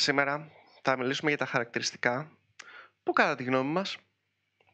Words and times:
Σήμερα 0.00 0.50
θα 0.82 0.96
μιλήσουμε 0.96 1.30
για 1.30 1.38
τα 1.38 1.46
χαρακτηριστικά 1.46 2.30
που 3.02 3.12
κατά 3.12 3.34
τη 3.34 3.44
γνώμη 3.44 3.70
μας 3.70 3.96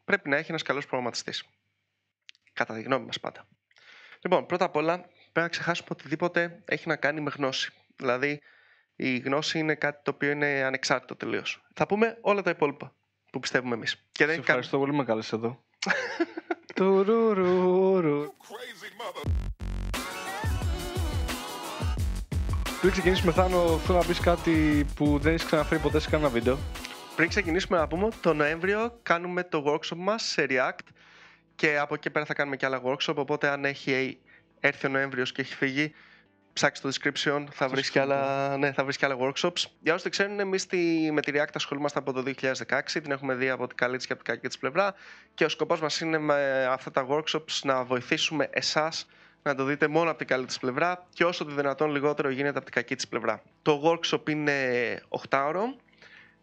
πρέπει 0.05 0.29
να 0.29 0.35
έχει 0.35 0.49
ένας 0.49 0.61
καλός 0.61 0.85
προγραμματιστής. 0.85 1.43
Κατά 2.53 2.73
τη 2.73 2.81
γνώμη 2.81 3.05
μας 3.05 3.19
πάντα. 3.19 3.47
Λοιπόν, 4.19 4.45
πρώτα 4.45 4.65
απ' 4.65 4.75
όλα 4.75 4.99
πρέπει 4.99 5.11
να 5.33 5.47
ξεχάσουμε 5.47 5.87
οτιδήποτε 5.91 6.61
έχει 6.65 6.87
να 6.87 6.95
κάνει 6.95 7.21
με 7.21 7.31
γνώση. 7.35 7.73
Δηλαδή, 7.95 8.41
η 8.95 9.17
γνώση 9.17 9.59
είναι 9.59 9.75
κάτι 9.75 10.03
το 10.03 10.11
οποίο 10.11 10.31
είναι 10.31 10.63
ανεξάρτητο 10.63 11.15
τελείως. 11.15 11.65
Θα 11.73 11.85
πούμε 11.85 12.17
όλα 12.21 12.41
τα 12.41 12.49
υπόλοιπα 12.49 12.93
που 13.31 13.39
πιστεύουμε 13.39 13.75
εμείς. 13.75 14.05
Και 14.11 14.25
δεν 14.25 14.39
ευχαριστώ 14.39 14.77
πολύ 14.77 14.93
με 14.93 15.03
κάλεσε 15.03 15.35
εδώ. 15.35 15.63
Πριν 22.85 22.97
ξεκινήσουμε, 22.97 23.31
Θάνο, 23.31 23.79
θέλω 23.79 23.97
να 23.97 24.05
πεις 24.05 24.19
κάτι 24.19 24.85
που 24.95 25.19
δεν 25.19 25.33
έχεις 25.33 25.45
ξαναφέρει 25.45 25.81
ποτέ 25.81 25.99
σε 25.99 26.09
κανένα 26.09 26.29
βίντεο. 26.29 26.57
Πριν 27.15 27.29
ξεκινήσουμε 27.29 27.77
να 27.77 27.87
πούμε, 27.87 28.09
το 28.21 28.33
Νοέμβριο 28.33 28.99
κάνουμε 29.03 29.43
το 29.43 29.63
workshop 29.67 29.95
μας 29.95 30.23
σε 30.23 30.45
React 30.49 30.79
και 31.55 31.77
από 31.77 31.93
εκεί 31.93 32.09
πέρα 32.09 32.25
θα 32.25 32.33
κάνουμε 32.33 32.55
και 32.55 32.65
άλλα 32.65 32.81
workshop, 32.85 33.15
οπότε 33.15 33.47
αν 33.47 33.65
έχει 33.65 34.19
έρθει 34.59 34.87
ο 34.87 34.89
Νοέμβριος 34.89 35.31
και 35.31 35.41
έχει 35.41 35.55
φύγει, 35.55 35.93
ψάξει 36.53 36.81
το 36.81 36.89
description, 36.93 37.43
θα 37.51 37.67
βρεις 37.67 37.89
και, 37.89 37.99
άλλα, 37.99 38.57
ναι, 38.57 38.71
θα 38.71 38.83
βρεις 38.83 38.97
και 38.97 39.05
άλλα 39.05 39.17
workshops. 39.19 39.63
Για 39.79 39.93
όσοι 39.93 40.03
δεν 40.03 40.11
ξέρουν, 40.11 40.39
εμείς 40.39 40.67
με 41.11 41.21
τη 41.21 41.31
React 41.35 41.53
ασχολούμαστε 41.53 41.99
από 41.99 42.13
το 42.13 42.23
2016, 42.25 42.79
την 42.91 43.11
έχουμε 43.11 43.35
δει 43.35 43.49
από 43.49 43.67
την 43.67 43.77
καλή 43.77 43.97
της 43.97 44.05
και 44.05 44.13
από 44.13 44.23
την 44.23 44.33
κακή 44.33 44.47
της 44.47 44.57
πλευρά 44.57 44.93
και 45.33 45.45
ο 45.45 45.49
σκοπός 45.49 45.81
μας 45.81 45.99
είναι 45.99 46.17
με 46.17 46.65
αυτά 46.65 46.91
τα 46.91 47.07
workshops 47.09 47.59
να 47.63 47.83
βοηθήσουμε 47.83 48.49
εσάς 48.51 49.07
να 49.45 49.55
το 49.55 49.63
δείτε 49.63 49.87
μόνο 49.87 50.09
από 50.09 50.17
την 50.17 50.27
καλή 50.27 50.45
της 50.45 50.59
πλευρά 50.59 51.07
και 51.09 51.23
όσο 51.23 51.45
το 51.45 51.51
δυνατόν 51.51 51.91
λιγότερο 51.91 52.29
γίνεται 52.29 52.57
από 52.57 52.65
την 52.65 52.73
κακή 52.73 52.95
της 52.95 53.07
πλευρά. 53.07 53.41
Το 53.61 53.81
workshop 53.83 54.29
είναι 54.29 54.53
8 55.29 55.43
ώρο. 55.47 55.75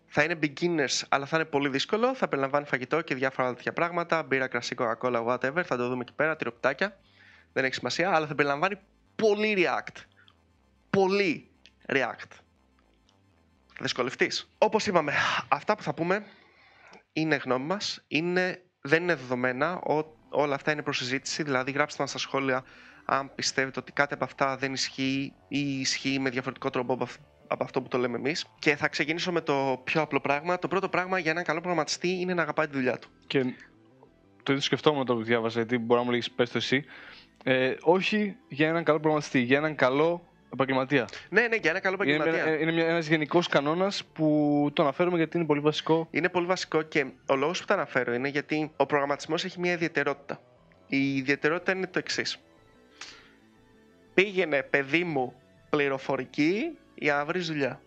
Θα 0.06 0.22
είναι 0.22 0.38
beginners, 0.42 1.02
αλλά 1.08 1.26
θα 1.26 1.36
είναι 1.36 1.44
πολύ 1.44 1.68
δύσκολο. 1.68 2.14
Θα 2.14 2.28
περιλαμβάνει 2.28 2.66
φαγητό 2.66 3.00
και 3.00 3.14
διάφορα 3.14 3.54
τέτοια 3.54 3.72
πράγματα. 3.72 4.22
Μπύρα, 4.22 4.46
κρασί, 4.46 4.74
coca 4.78 5.26
whatever. 5.26 5.62
Θα 5.64 5.76
το 5.76 5.88
δούμε 5.88 6.02
εκεί 6.02 6.12
πέρα, 6.12 6.36
τυροπιτάκια. 6.36 6.98
Δεν 7.52 7.64
έχει 7.64 7.74
σημασία, 7.74 8.14
αλλά 8.14 8.26
θα 8.26 8.34
περιλαμβάνει 8.34 8.78
πολύ 9.16 9.54
React. 9.58 10.02
Πολύ 10.90 11.50
React. 11.86 12.30
Θα 13.66 13.80
δυσκολευτείς. 13.80 14.50
Όπως 14.58 14.86
είπαμε, 14.86 15.12
αυτά 15.48 15.76
που 15.76 15.82
θα 15.82 15.94
πούμε 15.94 16.24
είναι 17.12 17.36
γνώμη 17.36 17.64
μας. 17.64 18.04
δεν 18.80 19.02
είναι 19.02 19.14
δεδομένα. 19.14 19.80
όλα 20.28 20.54
αυτά 20.54 20.72
είναι 20.72 20.82
προσυζήτηση. 20.82 21.42
Δηλαδή, 21.42 21.70
γράψτε 21.70 22.02
μας 22.02 22.10
στα 22.10 22.18
σχόλια 22.18 22.64
αν 23.04 23.34
πιστεύετε 23.34 23.80
ότι 23.80 23.92
κάτι 23.92 24.14
από 24.14 24.24
αυτά 24.24 24.56
δεν 24.56 24.72
ισχύει 24.72 25.32
ή 25.48 25.80
ισχύει 25.80 26.18
με 26.18 26.30
διαφορετικό 26.30 26.70
τρόπο 26.70 26.98
από 27.46 27.64
αυτό 27.64 27.82
που 27.82 27.88
το 27.88 27.98
λέμε 27.98 28.16
εμείς. 28.16 28.46
Και 28.58 28.76
θα 28.76 28.88
ξεκινήσω 28.88 29.32
με 29.32 29.40
το 29.40 29.80
πιο 29.84 30.00
απλό 30.00 30.20
πράγμα. 30.20 30.58
Το 30.58 30.68
πρώτο 30.68 30.88
πράγμα 30.88 31.18
για 31.18 31.30
έναν 31.30 31.44
καλό 31.44 31.60
προγραμματιστή 31.60 32.08
είναι 32.08 32.34
να 32.34 32.42
αγαπάει 32.42 32.66
τη 32.66 32.72
δουλειά 32.72 32.98
του. 32.98 33.08
Και 33.26 33.42
το 34.42 34.52
ίδιο 34.52 34.60
σκεφτόμουν 34.64 35.04
το 35.04 35.14
που 35.14 35.22
διάβαζα, 35.22 35.58
γιατί 35.58 35.78
μπορεί 35.78 35.98
να 36.00 36.04
μου 36.04 36.10
λέγεις, 36.10 36.30
πες 36.30 36.50
το 36.50 36.58
εσύ. 36.58 36.84
Ε, 37.44 37.74
όχι 37.80 38.36
για 38.48 38.68
έναν 38.68 38.84
καλό 38.84 38.98
προγραμματιστή, 38.98 39.38
για 39.38 39.58
έναν 39.58 39.74
καλό 39.74 40.26
επαγγελματία. 40.52 41.08
Ναι, 41.28 41.40
ναι, 41.40 41.56
για 41.56 41.70
έναν 41.70 41.82
καλό 41.82 41.94
επαγγελματία. 41.94 42.58
Είναι, 42.58 42.70
είναι 42.70 42.82
ένας 42.82 43.06
γενικός 43.06 43.48
κανόνας 43.48 44.04
που 44.04 44.70
το 44.72 44.82
αναφέρουμε 44.82 45.16
γιατί 45.16 45.36
είναι 45.36 45.46
πολύ 45.46 45.60
βασικό. 45.60 46.08
Είναι 46.10 46.28
πολύ 46.28 46.46
βασικό 46.46 46.82
και 46.82 47.06
ο 47.26 47.36
λόγος 47.36 47.60
που 47.60 47.66
το 47.66 47.74
αναφέρω 47.74 48.14
είναι 48.14 48.28
γιατί 48.28 48.70
ο 48.76 48.86
προγραμματισμός 48.86 49.44
έχει 49.44 49.60
μια 49.60 49.72
ιδιαιτερότητα. 49.72 50.40
Η 50.86 51.16
ιδιαιτερότητα 51.16 51.72
είναι 51.72 51.86
το 51.86 51.98
εξής 51.98 52.38
πήγαινε 54.14 54.62
παιδί 54.62 55.04
μου 55.04 55.34
πληροφορική 55.70 56.78
για 56.94 57.14
να 57.14 57.24
βρεις 57.24 57.46
δουλειά. 57.46 57.80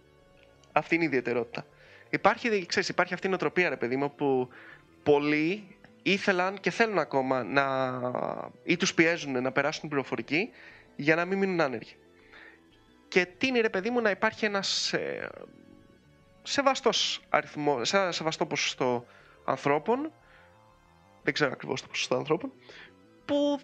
Αυτή 0.72 0.96
είναι 0.96 1.04
η 1.04 1.08
ιδιαιτερότητα. 1.08 1.66
Υπάρχει, 2.10 2.66
ξέρεις, 2.66 2.90
υπάρχει 2.90 3.14
αυτή 3.14 3.28
η 3.28 3.30
νοοτροπία, 3.30 3.70
ρε 3.70 3.78
παιδί 3.78 3.96
μου, 3.96 4.16
που 4.16 4.50
πολλοί 5.04 5.78
ήθελαν 6.04 6.60
και 6.60 6.70
θέλουν 6.70 7.00
ακόμα 7.00 7.44
να 7.44 7.66
ή 8.64 8.78
τους 8.78 8.94
πιέζουν 8.94 9.42
να 9.42 9.52
περάσουν 9.52 9.90
πληροφορική 9.90 10.50
για 10.96 11.16
να 11.16 11.26
μην 11.26 11.38
μείνουν 11.38 11.62
άνεργοι. 11.62 11.96
Και 13.08 13.26
τι 13.26 13.48
είναι, 13.48 13.60
ρε 13.60 13.70
παιδί 13.70 13.90
μου, 13.90 14.02
να 14.02 14.10
υπάρχει 14.10 14.46
ένας 14.46 14.94
ε, 14.94 15.30
σεβαστός 16.44 17.22
αριθμό, 17.30 17.86
σε, 17.86 18.12
σεβαστό 18.12 18.46
ποσοστό 18.46 19.06
ανθρώπων, 19.46 20.12
δεν 21.24 21.34
ξέρω 21.34 21.52
ακριβώς 21.52 21.82
το 21.82 21.88
ποσοστό 21.88 22.16
ανθρώπων, 22.16 22.52
που 23.26 23.60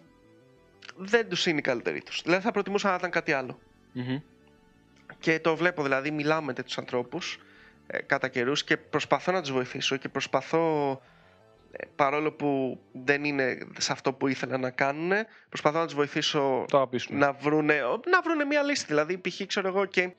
δεν 0.97 1.29
τους 1.29 1.45
είναι 1.45 1.59
οι 1.59 1.61
καλύτεροι 1.61 2.01
τους. 2.01 2.21
Δηλαδή 2.21 2.43
θα 2.43 2.51
προτιμούσα 2.51 2.89
να 2.89 2.95
ήταν 2.95 3.09
κάτι 3.09 3.35
Και 5.19 5.39
το 5.39 5.55
βλέπω, 5.55 5.83
δηλαδή 5.83 6.11
μιλάω 6.11 6.41
με 6.41 6.53
τέτοιους 6.53 6.77
ανθρώπους 6.77 7.39
ε, 7.87 8.01
κατά 8.01 8.27
καιρούς 8.27 8.63
και 8.63 8.77
προσπαθώ 8.77 9.31
να 9.31 9.41
τους 9.41 9.51
βοηθήσω 9.51 9.97
και 9.97 10.09
προσπαθώ 10.09 10.91
ε, 11.71 11.85
παρόλο 11.95 12.31
που 12.31 12.79
δεν 12.91 13.23
είναι 13.23 13.57
σε 13.77 13.91
αυτό 13.91 14.13
που 14.13 14.27
ήθελα 14.27 14.57
να 14.57 14.69
κάνουν, 14.69 15.11
προσπαθώ 15.49 15.79
να 15.79 15.85
τους 15.85 15.95
βοηθήσω 15.95 16.65
να 17.09 17.33
βρούνε, 17.33 17.81
να 18.09 18.21
βρούνε 18.21 18.43
μια 18.43 18.63
λύση. 18.63 18.85
Δηλαδή, 18.85 19.17
π.χ. 19.17 19.45
ξέρω 19.45 19.67
εγώ 19.67 19.85
και 19.85 20.13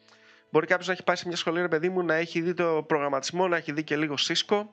μπορεί 0.50 0.66
κάποιος 0.66 0.86
να 0.86 0.92
έχει 0.92 1.02
πάει 1.02 1.16
σε 1.16 1.28
μια 1.28 1.36
σχολή, 1.36 1.60
ρε 1.60 1.68
παιδί 1.68 1.88
μου, 1.88 2.02
να 2.02 2.14
έχει 2.14 2.40
δει 2.40 2.54
το 2.54 2.84
προγραμματισμό, 2.86 3.48
να 3.48 3.56
έχει 3.56 3.72
δει 3.72 3.82
και 3.82 3.96
λίγο 3.96 4.14
Cisco 4.18 4.64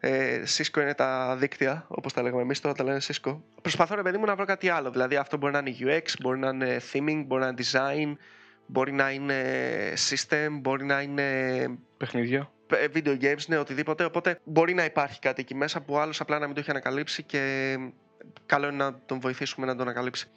ε, 0.00 0.42
Cisco 0.56 0.80
είναι 0.80 0.94
τα 0.94 1.36
δίκτυα, 1.36 1.84
όπως 1.88 2.12
τα 2.12 2.22
λέγαμε 2.22 2.42
εμείς, 2.42 2.60
τώρα 2.60 2.74
τα 2.74 2.84
λένε 2.84 3.00
Cisco. 3.02 3.36
Προσπαθώ, 3.62 3.94
ρε 3.94 4.02
παιδί 4.02 4.18
μου, 4.18 4.24
να 4.24 4.34
βρω 4.34 4.44
κάτι 4.44 4.68
άλλο. 4.68 4.90
Δηλαδή, 4.90 5.16
αυτό 5.16 5.36
μπορεί 5.36 5.52
να 5.52 5.58
είναι 5.58 5.76
UX, 5.80 6.04
μπορεί 6.20 6.38
να 6.38 6.48
είναι 6.48 6.80
theming, 6.92 7.22
μπορεί 7.26 7.42
να 7.42 7.48
είναι 7.48 7.62
design, 7.70 8.16
μπορεί 8.66 8.92
να 8.92 9.10
είναι 9.10 9.42
system, 10.08 10.48
μπορεί 10.50 10.84
να 10.84 11.00
είναι. 11.00 11.24
Παιχνίδια. 11.96 12.50
Ε, 12.66 12.86
video 12.94 13.20
games, 13.20 13.46
ναι, 13.46 13.58
οτιδήποτε. 13.58 14.04
Οπότε 14.04 14.38
μπορεί 14.44 14.74
να 14.74 14.84
υπάρχει 14.84 15.18
κάτι 15.18 15.40
εκεί 15.40 15.54
μέσα 15.54 15.80
που 15.80 15.98
άλλος 15.98 16.20
απλά 16.20 16.38
να 16.38 16.46
μην 16.46 16.54
το 16.54 16.60
έχει 16.60 16.70
ανακαλύψει 16.70 17.22
και 17.22 17.76
καλό 18.46 18.66
είναι 18.66 18.76
να 18.76 18.98
τον 19.06 19.20
βοηθήσουμε 19.20 19.66
να 19.66 19.76
το 19.76 19.82
ανακαλύψει. 19.82 20.28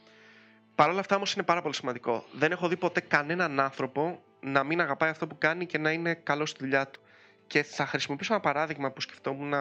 Παρ' 0.75 0.89
όλα 0.89 0.99
αυτά 0.99 1.15
όμως 1.15 1.33
είναι 1.33 1.43
πάρα 1.43 1.61
πολύ 1.61 1.75
σημαντικό. 1.75 2.23
Δεν 2.31 2.51
έχω 2.51 2.67
δει 2.67 2.77
ποτέ 2.77 2.99
κανέναν 2.99 3.59
άνθρωπο 3.59 4.23
να 4.39 4.63
μην 4.63 4.81
αγαπάει 4.81 5.09
αυτό 5.09 5.27
που 5.27 5.37
κάνει 5.37 5.65
και 5.65 5.77
να 5.77 5.91
είναι 5.91 6.13
καλό 6.13 6.45
στη 6.45 6.59
δουλειά 6.59 6.87
του. 6.87 6.99
Και 7.47 7.63
θα 7.63 7.85
χρησιμοποιήσω 7.85 8.33
ένα 8.33 8.41
παράδειγμα 8.41 8.91
που 8.91 9.01
σκεφτόμουν 9.01 9.53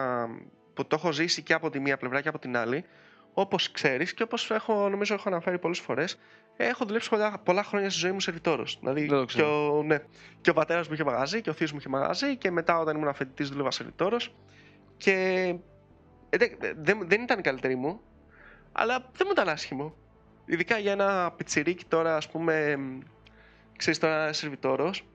που 0.73 0.87
το 0.87 0.95
έχω 0.95 1.11
ζήσει 1.11 1.41
και 1.41 1.53
από 1.53 1.69
τη 1.69 1.79
μία 1.79 1.97
πλευρά 1.97 2.21
και 2.21 2.27
από 2.27 2.39
την 2.39 2.57
άλλη. 2.57 2.85
Όπως 3.33 3.71
ξέρεις 3.71 4.13
και 4.13 4.23
όπως 4.23 4.51
έχω, 4.51 4.89
νομίζω 4.89 5.13
έχω 5.13 5.29
αναφέρει 5.29 5.59
πολλές 5.59 5.79
φορές, 5.79 6.19
έχω 6.57 6.85
δουλέψει 6.85 7.09
πολλά, 7.09 7.39
πολλά 7.43 7.63
χρόνια 7.63 7.89
στη 7.89 7.99
ζωή 7.99 8.11
μου 8.11 8.19
σερβιτόρος. 8.19 8.77
Δηλαδή 8.79 9.25
και 9.25 9.41
ο, 9.41 9.83
ναι, 9.83 9.97
και 10.41 10.49
ο 10.49 10.53
πατέρας 10.53 10.87
μου 10.87 10.93
είχε 10.93 11.03
μαγαζί 11.03 11.41
και 11.41 11.49
ο 11.49 11.53
θείος 11.53 11.71
μου 11.71 11.77
είχε 11.77 11.89
μαγαζί 11.89 12.37
και 12.37 12.51
μετά 12.51 12.79
όταν 12.79 12.95
ήμουν 12.95 13.07
αφεντητής 13.07 13.49
δούλευα 13.49 13.71
σερβιτόρος. 13.71 14.35
Και 14.97 15.13
ε, 16.29 16.37
δεν, 16.75 16.99
δεν 17.07 17.21
ήταν 17.21 17.39
η 17.39 17.41
καλύτερη 17.41 17.75
μου, 17.75 18.01
αλλά 18.71 18.99
δεν 18.99 19.21
μου 19.25 19.31
ήταν 19.31 19.49
άσχημο. 19.49 19.95
Ειδικά 20.45 20.77
για 20.77 20.91
ένα 20.91 21.31
πιτσιρίκι 21.37 21.85
τώρα, 21.85 22.15
ας 22.15 22.29
πούμε, 22.29 22.77
ξέρεις 23.77 23.99
τώρα 23.99 24.33
σερβιτόρος, 24.33 25.05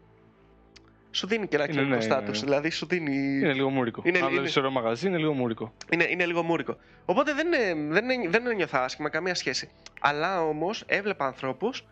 σου 1.18 1.26
δίνει 1.26 1.46
και 1.48 1.56
ένα 1.56 1.66
κοινωνικό 1.66 1.94
ναι, 1.94 2.00
στάτου. 2.00 2.30
Ναι. 2.30 2.38
Δηλαδή 2.38 2.70
σου 2.70 2.86
δίνει. 2.86 3.16
Είναι 3.16 3.52
λίγο 3.52 3.70
μούρικο. 3.70 4.02
Είναι, 4.04 4.18
Αν 4.18 4.32
είναι... 4.34 4.50
ωραίο 4.56 4.70
μαγαζί, 4.70 5.06
είναι 5.06 5.16
λίγο 5.16 5.32
μούρικο. 5.32 5.72
Είναι, 5.90 6.06
είναι 6.10 6.26
λίγο 6.26 6.42
μούρικο. 6.42 6.76
Οπότε 7.04 7.32
δεν, 7.34 7.46
δεν, 7.88 8.30
δεν 8.30 8.46
ένιωθα 8.46 8.84
άσχημα, 8.84 9.08
καμία 9.08 9.34
σχέση. 9.34 9.70
Αλλά 10.00 10.42
όμως 10.42 10.84
έβλεπα 10.86 11.26
ανθρώπους 11.26 11.86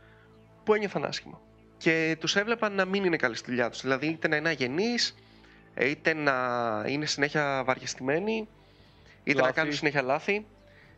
που 0.64 0.74
ένιωθαν 0.74 1.04
άσχημα. 1.04 1.40
Και 1.76 2.16
τους 2.20 2.36
έβλεπα 2.36 2.68
να 2.68 2.84
μην 2.84 3.04
είναι 3.04 3.16
καλή 3.16 3.36
στη 3.36 3.50
δουλειά 3.50 3.70
τους. 3.70 3.80
Δηλαδή 3.80 4.06
είτε 4.06 4.28
να 4.28 4.36
είναι 4.36 4.48
αγενείς, 4.48 5.14
είτε 5.80 6.14
να 6.14 6.34
είναι 6.86 7.06
συνέχεια 7.06 7.62
βαριεστημένοι, 7.66 8.48
είτε 9.24 9.38
λάθη. 9.38 9.48
να 9.48 9.52
κάνουν 9.52 9.72
συνέχεια 9.72 10.02
λάθη. 10.02 10.46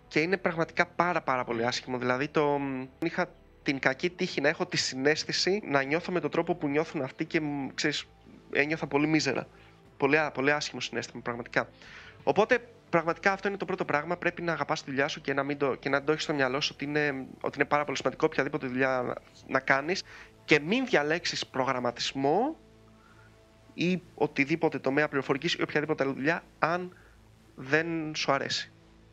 Και 0.08 0.20
είναι 0.20 0.36
πραγματικά 0.36 0.86
πάρα 0.86 1.22
πάρα 1.22 1.44
πολύ 1.44 1.66
άσχημο. 1.66 1.98
Δηλαδή 1.98 2.28
το... 2.28 2.60
είχα 3.04 3.28
την 3.62 3.78
κακή 3.78 4.10
τύχη 4.10 4.40
να 4.40 4.48
έχω 4.48 4.66
τη 4.66 4.76
συνέστηση 4.76 5.60
να 5.64 5.82
νιώθω 5.82 6.12
με 6.12 6.20
τον 6.20 6.30
τρόπο 6.30 6.54
που 6.54 6.68
νιώθουν 6.68 7.02
αυτοί 7.02 7.24
και 7.24 7.40
ξέρεις, 7.74 8.04
ένιωθα 8.52 8.86
πολύ 8.86 9.06
μίζερα. 9.06 9.46
Πολύ, 9.96 10.16
πολύ 10.34 10.52
άσχημο 10.52 10.80
συνέστημα, 10.80 11.22
πραγματικά. 11.22 11.68
Οπότε, 12.22 12.58
πραγματικά 12.90 13.32
αυτό 13.32 13.48
είναι 13.48 13.56
το 13.56 13.64
πρώτο 13.64 13.84
πράγμα. 13.84 14.16
Πρέπει 14.16 14.42
να 14.42 14.52
αγαπάς 14.52 14.82
τη 14.82 14.90
δουλειά 14.90 15.08
σου 15.08 15.20
και 15.20 15.32
να, 15.32 15.42
μην 15.42 15.58
το, 15.58 15.74
και 15.74 15.88
να 15.88 16.04
το 16.04 16.12
έχεις 16.12 16.24
στο 16.24 16.34
μυαλό 16.34 16.60
σου 16.60 16.70
ότι 16.74 16.84
είναι, 16.84 17.26
ότι 17.40 17.58
είναι 17.58 17.68
πάρα 17.68 17.84
πολύ 17.84 17.96
σημαντικό 17.96 18.26
οποιαδήποτε 18.26 18.66
δουλειά 18.66 19.02
να, 19.02 19.14
να 19.46 19.60
κάνεις 19.60 20.02
και 20.44 20.60
μην 20.60 20.86
διαλέξεις 20.86 21.46
προγραμματισμό 21.46 22.56
ή 23.74 24.02
οτιδήποτε 24.14 24.78
τομέα 24.78 25.08
πληροφορικής 25.08 25.54
ή 25.54 25.62
οποιαδήποτε 25.62 26.04
άλλη 26.04 26.12
δουλειά 26.12 26.42
αν 26.58 26.96
δεν 27.54 28.14
σου 28.14 28.32
αρέσει. 28.32 28.72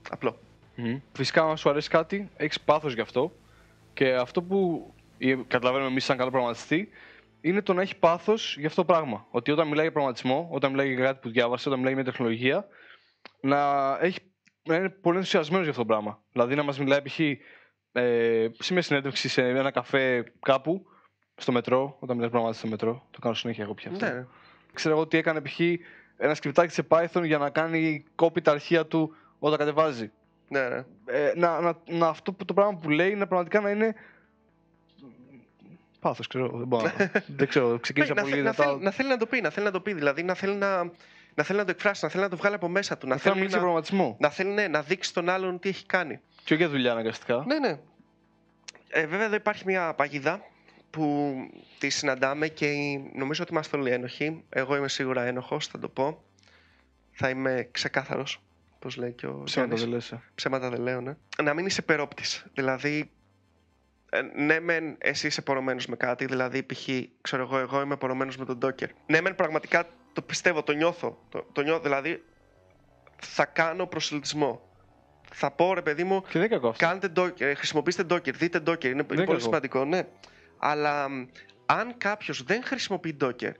Απλό. 0.09 0.39
Mm. 0.77 0.99
Φυσικά, 1.13 1.43
αν 1.43 1.57
σου 1.57 1.69
αρέσει 1.69 1.89
κάτι, 1.89 2.29
έχεις 2.37 2.61
πάθος 2.61 2.93
γι' 2.93 3.01
αυτό 3.01 3.31
και 3.93 4.13
αυτό 4.13 4.41
που 4.41 4.93
καταλαβαίνουμε 5.47 5.89
εμείς 5.89 6.03
σαν 6.03 6.17
καλό 6.17 6.29
προγραμματιστή 6.29 6.89
είναι 7.45 7.61
το 7.61 7.73
να 7.73 7.81
έχει 7.81 7.97
πάθος 7.97 8.55
για 8.57 8.67
αυτό 8.67 8.81
το 8.81 8.93
πράγμα. 8.93 9.27
Ότι 9.29 9.51
όταν 9.51 9.67
μιλάει 9.67 9.83
για 9.83 9.91
προγραμματισμό, 9.91 10.49
όταν 10.51 10.71
μιλάει 10.71 10.93
για 10.93 11.05
κάτι 11.05 11.19
που 11.21 11.29
διάβασε, 11.29 11.67
όταν 11.67 11.79
μιλάει 11.79 11.93
για 11.93 12.03
τεχνολογία, 12.03 12.67
να, 13.41 13.91
έχει, 14.01 14.19
να 14.63 14.75
είναι 14.75 14.89
πολύ 14.89 15.17
ενθουσιασμένος 15.17 15.63
για 15.63 15.71
αυτό 15.71 15.81
το 15.85 15.87
πράγμα. 15.93 16.23
Δηλαδή 16.31 16.55
να 16.55 16.63
μας 16.63 16.79
μιλάει 16.79 17.01
π.χ. 17.01 17.19
Ε, 17.19 18.47
σε 18.59 18.73
μια 18.73 18.81
συνέντευξη 18.81 19.29
σε 19.29 19.41
ένα 19.47 19.71
καφέ 19.71 20.23
κάπου 20.39 20.85
στο 21.35 21.51
μετρό, 21.51 21.97
όταν 21.99 22.15
μιλάς 22.15 22.31
προγραμματιστή 22.31 22.67
στο 22.67 22.75
μετρό, 22.75 23.07
το 23.11 23.19
κάνω 23.19 23.35
συνέχεια 23.35 23.63
εγώ 23.63 23.73
πια 23.73 23.91
αυτό. 23.91 24.05
Ναι. 24.05 24.25
Ξέρω 24.73 24.95
εγώ 24.95 25.07
τι 25.07 25.17
έκανε 25.17 25.41
π.χ. 25.41 25.59
ένα 26.17 26.33
σκριπτάκι 26.33 26.73
σε 26.73 26.87
Python 26.89 27.23
για 27.23 27.37
να 27.37 27.49
κάνει 27.49 28.03
copy 28.15 28.41
τα 28.41 28.51
αρχεία 28.51 28.85
του 28.85 29.15
όταν 29.39 29.57
κατεβάζει. 29.57 30.11
Ναι, 30.47 30.67
ναι. 30.67 30.85
Ε, 31.05 31.31
να, 31.35 31.61
να, 31.61 31.77
να, 31.87 32.07
αυτό 32.07 32.33
που, 32.33 32.45
το 32.45 32.53
πράγμα 32.53 32.77
που 32.77 32.89
λέει 32.89 33.15
να 33.15 33.27
πραγματικά 33.27 33.59
να 33.59 33.69
είναι. 33.69 33.95
Πάθος, 36.05 36.27
ξέρω. 36.27 36.45
εγώ, 36.45 36.57
Δεν, 36.57 36.67
μπορώ, 36.67 36.83
να- 36.97 37.11
δεν 37.37 37.47
ξέρω. 37.47 37.79
Ξεκίνησα 37.79 38.13
να, 38.13 38.21
πολύ 38.21 38.33
θε- 38.33 38.43
να, 38.43 38.51
δυνατά. 38.51 38.71
θέλει, 38.71 38.83
να 38.83 38.91
θέλει 38.91 39.09
να 39.09 39.17
το 39.17 39.25
πει, 39.25 39.41
να 39.41 39.49
θέλει 39.49 39.65
να 39.65 39.71
το 39.71 39.81
πει. 39.81 39.93
Δηλαδή 39.93 40.23
να 40.23 40.33
θέλει 40.33 40.55
να, 40.55 40.83
να, 41.35 41.43
θέλει 41.43 41.59
να 41.59 41.65
το 41.65 41.71
εκφράσει, 41.71 42.03
να 42.05 42.09
θέλει 42.11 42.23
να 42.23 42.29
το 42.29 42.37
βγάλει 42.37 42.55
από 42.55 42.67
μέσα 42.67 42.97
του. 42.97 43.07
Να 43.07 43.17
Θέλω 43.17 43.35
να 43.35 43.41
θέλει 43.41 43.45
μιλήσει 43.45 43.57
για 43.57 43.57
να, 43.57 43.63
προγραμματισμό. 43.63 44.17
να, 44.19 44.29
θέλει 44.29 44.49
ναι, 44.49 44.67
να 44.67 44.81
δείξει 44.81 45.13
τον 45.13 45.29
άλλον 45.29 45.59
τι 45.59 45.69
έχει 45.69 45.85
κάνει. 45.85 46.19
Και 46.43 46.53
όχι 46.53 46.61
για 46.61 46.69
δουλειά 46.71 46.91
αναγκαστικά. 46.91 47.43
Ναι, 47.47 47.59
ναι. 47.59 47.79
Ε, 48.89 49.05
βέβαια 49.07 49.25
εδώ 49.25 49.35
υπάρχει 49.35 49.63
μια 49.65 49.93
παγίδα 49.93 50.41
που 50.89 51.33
τη 51.79 51.89
συναντάμε 51.89 52.47
και 52.47 52.65
η- 52.71 53.11
νομίζω 53.15 53.43
ότι 53.43 53.51
είμαστε 53.51 53.77
όλοι 53.77 53.91
ένοχοι. 53.91 54.43
Εγώ 54.49 54.75
είμαι 54.75 54.87
σίγουρα 54.87 55.23
ένοχος, 55.23 55.67
θα 55.67 55.79
το 55.79 55.89
πω. 55.89 56.23
Θα 57.11 57.29
είμαι 57.29 57.67
ξεκάθαρος, 57.71 58.41
όπως 58.75 58.97
λέει 58.97 59.11
και 59.11 59.25
ο 59.25 59.41
Ψέματα 59.43 59.75
Γιάννης. 59.75 59.81
δεν 59.81 59.89
λες. 59.89 60.11
ε. 60.11 60.31
Ψέματα 60.35 60.69
δεν 60.69 60.81
λέω, 60.81 61.01
ναι. 61.01 61.15
Να 61.43 61.53
μην 61.53 61.65
είσαι 61.65 61.81
περόπτης. 61.81 62.45
Δηλαδή, 62.53 62.97
ε, 62.99 63.07
ναι 64.35 64.59
μεν 64.59 64.95
εσύ 64.97 65.27
είσαι 65.27 65.41
πορωμένος 65.41 65.85
με 65.87 65.95
κάτι, 65.95 66.25
δηλαδή 66.25 66.63
π.χ. 66.63 66.89
ξέρω 67.21 67.41
εγώ, 67.41 67.57
εγώ 67.57 67.81
είμαι 67.81 67.97
πορωμένος 67.97 68.37
με 68.37 68.45
τον 68.45 68.57
Docker. 68.61 68.87
Ναι 69.05 69.21
μεν 69.21 69.35
πραγματικά 69.35 69.87
το 70.13 70.21
πιστεύω, 70.21 70.63
το 70.63 70.71
νιώθω. 70.71 71.25
Το, 71.29 71.47
το 71.51 71.61
νιώθω, 71.61 71.81
δηλαδή 71.81 72.23
θα 73.21 73.45
κάνω 73.45 73.85
προσελτισμό. 73.85 74.69
Θα 75.31 75.51
πω 75.51 75.73
ρε 75.73 75.81
παιδί 75.81 76.03
μου, 76.03 76.21
Και 76.21 76.27
δεν 76.31 76.41
είναι 76.41 76.55
κακό 76.55 76.67
αυτό. 76.67 76.85
Κάντε 76.85 77.11
Docker, 77.15 77.41
ε, 77.41 77.53
χρησιμοποιήστε 77.53 78.03
Docker, 78.09 78.33
δείτε 78.33 78.59
Docker, 78.67 78.83
είναι, 78.83 78.91
είναι 78.91 79.03
πολύ 79.03 79.25
κακό. 79.25 79.39
σημαντικό, 79.39 79.85
ναι. 79.85 80.07
Αλλά 80.57 81.09
μ, 81.09 81.25
αν 81.65 81.97
κάποιος 81.97 82.43
δεν 82.43 82.63
χρησιμοποιεί 82.63 83.17
Docker, 83.21 83.51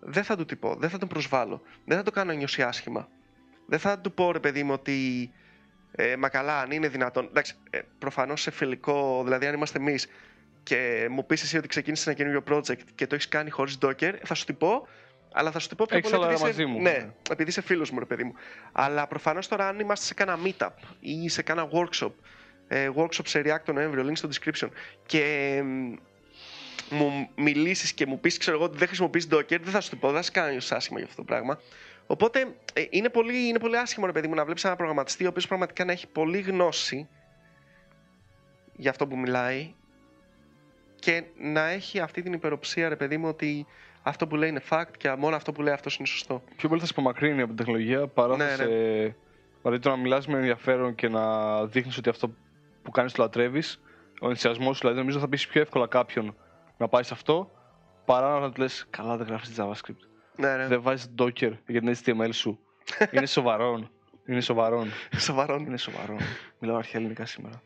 δεν 0.00 0.24
θα 0.24 0.36
του 0.36 0.44
τι 0.44 0.56
πω, 0.56 0.74
δεν 0.74 0.90
θα 0.90 0.98
τον 0.98 1.08
προσβάλλω, 1.08 1.62
δεν 1.84 1.96
θα 1.96 2.02
το 2.02 2.10
κάνω 2.10 2.32
να 2.32 2.38
νιώσει 2.38 2.62
άσχημα. 2.62 3.08
Δεν 3.66 3.78
θα 3.78 3.98
του 3.98 4.12
πω 4.12 4.32
ρε 4.32 4.40
παιδί 4.40 4.62
μου 4.62 4.72
ότι 4.72 5.30
ε, 5.92 6.16
μα 6.16 6.28
καλά, 6.28 6.60
αν 6.60 6.70
είναι 6.70 6.88
δυνατόν. 6.88 7.26
Εντάξει, 7.28 7.54
ε, 7.70 7.78
προφανώς 7.98 8.40
σε 8.40 8.50
φιλικό, 8.50 9.20
δηλαδή 9.24 9.46
αν 9.46 9.54
είμαστε 9.54 9.78
εμείς 9.78 10.08
και 10.62 11.06
μου 11.10 11.26
πεις 11.26 11.42
εσύ 11.42 11.56
ότι 11.56 11.68
ξεκίνησες 11.68 12.06
ένα 12.06 12.14
καινούριο 12.16 12.42
project 12.50 12.80
και 12.94 13.06
το 13.06 13.14
έχεις 13.14 13.28
κάνει 13.28 13.50
χωρίς 13.50 13.78
Docker, 13.82 14.12
θα 14.24 14.34
σου 14.34 14.44
την 14.44 14.56
πω, 14.56 14.88
αλλά 15.32 15.50
θα 15.50 15.58
σου 15.58 15.68
την 15.68 15.76
πω 15.76 15.84
πιο 15.88 15.96
Έχεις 15.96 16.10
πολύ 16.10 16.24
άλλα 16.24 16.32
επειδή 16.32 16.50
είσαι, 16.50 16.62
μαζί 16.62 16.72
μου. 16.72 16.82
ναι, 16.82 17.10
επειδή 17.30 17.50
είσαι 17.50 17.62
φίλος 17.62 17.90
μου, 17.90 17.98
ρε 17.98 18.04
παιδί 18.04 18.24
μου. 18.24 18.34
Αλλά 18.72 19.06
προφανώς 19.06 19.48
τώρα, 19.48 19.68
αν 19.68 19.78
είμαστε 19.80 20.04
σε 20.04 20.14
κάνα 20.14 20.38
meetup 20.44 20.70
ή 21.00 21.28
σε 21.28 21.42
κάνα 21.42 21.68
workshop, 21.72 22.12
ε, 22.68 22.88
workshop 22.96 23.26
σε 23.26 23.42
React 23.44 23.60
τον 23.64 23.74
Νοέμβριο, 23.74 24.04
link 24.08 24.16
στο 24.16 24.28
description, 24.32 24.68
και 25.06 25.60
μ, 25.64 25.94
μου 26.90 27.28
μιλήσεις 27.34 27.92
και 27.92 28.06
μου 28.06 28.20
πεις, 28.20 28.38
ξέρω 28.38 28.56
εγώ, 28.56 28.64
ότι 28.66 28.78
δεν 28.78 28.86
χρησιμοποιείς 28.86 29.28
Docker, 29.30 29.60
δεν 29.60 29.70
θα 29.70 29.80
σου 29.80 29.90
το 29.90 29.96
πω, 29.96 30.06
δεν 30.06 30.16
θα 30.16 30.22
σε 30.22 30.30
κάνω 30.30 30.46
να 30.46 30.52
νιώσεις 30.52 30.72
άσχημα 30.72 30.98
για 30.98 31.08
αυτό 31.08 31.20
το 31.20 31.26
πράγμα. 31.26 31.60
Οπότε 32.06 32.54
ε, 32.72 32.84
είναι, 32.90 33.08
πολύ, 33.08 33.48
είναι 33.48 33.58
πολύ 33.58 33.78
άσχημο, 33.78 34.06
ρε 34.06 34.12
παιδί 34.12 34.28
μου, 34.28 34.34
να 34.34 34.44
βλέπεις 34.44 34.64
ένα 34.64 34.76
προγραμματιστή 34.76 35.24
ο 35.24 35.28
οποίος 35.28 35.46
πραγματικά 35.46 35.84
να 35.84 35.92
έχει 35.92 36.06
πολύ 36.06 36.40
γνώση 36.40 37.08
για 38.76 38.90
αυτό 38.90 39.06
που 39.06 39.18
μιλάει 39.18 39.74
και 40.94 41.24
να 41.38 41.68
έχει 41.68 42.00
αυτή 42.00 42.22
την 42.22 42.32
υπεροψία, 42.32 42.88
ρε 42.88 42.96
παιδί 42.96 43.16
μου, 43.16 43.28
ότι 43.28 43.66
αυτό 44.02 44.26
που 44.26 44.36
λέει 44.36 44.48
είναι 44.48 44.62
fact 44.70 44.90
και 44.96 45.14
μόνο 45.18 45.36
αυτό 45.36 45.52
που 45.52 45.62
λέει 45.62 45.72
αυτός 45.72 45.96
είναι 45.96 46.06
σωστό. 46.06 46.42
Πιο 46.56 46.68
πολύ 46.68 46.80
θα 46.80 46.86
σε 46.86 46.92
απομακρύνει 46.96 47.38
από 47.38 47.46
την 47.46 47.56
τεχνολογία 47.56 48.06
παρά 48.06 48.36
Ναι, 48.36 48.44
θα 48.44 48.56
σε. 48.56 48.66
Δηλαδή 49.62 49.80
το 49.80 49.88
να 49.90 49.96
μιλάς 49.96 50.26
με 50.26 50.38
ενδιαφέρον 50.38 50.94
και 50.94 51.08
να 51.08 51.66
δείχνεις 51.66 51.96
ότι 51.96 52.08
αυτό 52.08 52.30
που 52.82 52.90
κάνεις 52.90 53.12
το 53.12 53.22
λατρεύεις, 53.22 53.80
ο 54.20 54.28
ενθουσιασμός 54.28 54.76
σου, 54.76 54.80
δηλαδή 54.80 54.98
νομίζω 54.98 55.18
θα 55.18 55.28
πει 55.28 55.36
πιο 55.36 55.60
εύκολα 55.60 55.86
κάποιον 55.86 56.36
να 56.76 56.88
πάει 56.88 57.02
σε 57.02 57.14
αυτό 57.14 57.50
παρά 58.04 58.38
να 58.38 58.52
του 58.52 58.60
λες: 58.60 58.86
Καλά, 58.90 59.16
δεν 59.16 59.26
γράφεις 59.26 59.56
JavaScript. 59.58 60.11
Ναι, 60.48 60.56
ναι. 60.56 60.66
Δεν 60.66 60.82
βάζεις 60.82 61.10
Docker 61.18 61.52
για 61.66 61.80
την 61.80 61.96
HTML 62.04 62.28
σου. 62.32 62.58
είναι 63.12 63.26
σοβαρόν. 63.26 63.90
Είναι 64.26 64.40
σοβαρόν. 64.40 64.88
Σοβαρό. 65.18 65.54
Είναι 65.56 65.76
σοβαρόν. 65.76 66.18
Μιλάω 66.58 66.76
αρχαία 66.76 67.00
ελληνικά 67.00 67.26
σήμερα. 67.26 67.62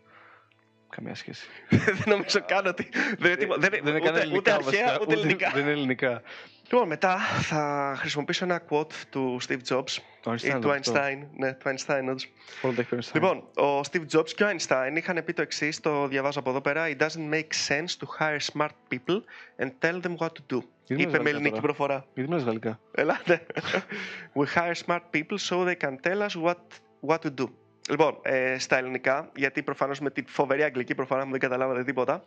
Καμία 0.88 1.14
σχέση. 1.14 1.46
δεν 1.68 2.02
νομίζω 2.06 2.40
καν 2.46 2.66
ότι. 2.66 2.88
Δεν 3.18 3.30
είναι, 3.30 3.36
τίποτα- 3.36 3.60
δεν 3.60 3.72
είναι, 3.78 3.90
είναι 3.90 3.98
ούτε, 3.98 4.08
καν 4.10 4.16
ελληνικά. 4.16 4.38
ούτε 4.38 4.52
αρχαία, 4.52 4.84
βασικά. 4.84 4.98
ούτε 5.02 5.12
ελληνικά. 5.14 5.50
Δεν 5.54 5.62
είναι 5.62 5.70
ελληνικά. 5.70 6.22
Λοιπόν, 6.70 6.88
μετά 6.88 7.18
θα 7.18 7.94
χρησιμοποιήσω 7.98 8.44
ένα 8.44 8.62
quote 8.68 8.92
του 9.10 9.38
Steve 9.48 9.60
Jobs. 9.68 9.98
Το 10.22 10.32
ή 10.32 10.36
Einstein. 10.42 10.58
του 10.60 10.70
αυτό. 10.70 10.92
Einstein. 10.94 11.26
Ναι, 11.36 11.52
του 11.52 11.68
Einstein, 11.68 12.02
όντως. 12.08 12.28
Όλα 12.62 12.74
τα 12.74 12.80
έχει 12.80 12.88
πει 12.88 12.94
ο 12.94 12.98
Einstein. 12.98 13.14
Λοιπόν, 13.14 13.36
ο 13.56 13.80
Steve 13.90 14.06
Jobs 14.12 14.30
και 14.30 14.44
ο 14.44 14.48
Einstein 14.48 14.96
είχαν 14.96 15.24
πει 15.24 15.32
το 15.32 15.42
εξής, 15.42 15.80
το 15.80 16.06
διαβάζω 16.06 16.38
από 16.38 16.50
εδώ 16.50 16.60
πέρα. 16.60 16.88
It 16.88 16.96
doesn't 16.96 17.30
make 17.32 17.48
sense 17.68 17.96
to 18.00 18.06
hire 18.18 18.38
smart 18.54 18.70
people 18.88 19.22
and 19.58 19.70
tell 19.80 20.00
them 20.00 20.16
what 20.16 20.28
to 20.28 20.54
do. 20.54 20.60
Γιατί 20.86 21.02
Είπε 21.02 21.10
μιλάς 21.10 21.12
με 21.12 21.16
γαλλικά 21.16 21.28
ελληνική 21.28 21.48
τώρα; 21.48 21.62
προφορά. 21.62 22.04
Γιατί 22.14 22.30
μιλάς 22.30 22.44
γαλλικά. 22.44 22.80
Ελάτε. 22.94 23.46
We 24.38 24.44
hire 24.54 24.74
smart 24.86 25.00
people 25.10 25.38
so 25.48 25.64
they 25.64 25.86
can 25.86 25.96
tell 26.02 26.28
us 26.28 26.42
what, 26.44 26.56
what 27.06 27.18
to 27.18 27.30
do. 27.40 27.48
Λοιπόν, 27.90 28.18
ε, 28.22 28.58
στα 28.58 28.76
ελληνικά, 28.76 29.30
γιατί 29.36 29.62
προφανώς 29.62 30.00
με 30.00 30.10
τη 30.10 30.22
φοβερή 30.26 30.62
αγγλική 30.62 30.94
προφορά 30.94 31.24
μου 31.24 31.30
δεν 31.30 31.40
καταλάβατε 31.40 31.84
τίποτα, 31.84 32.24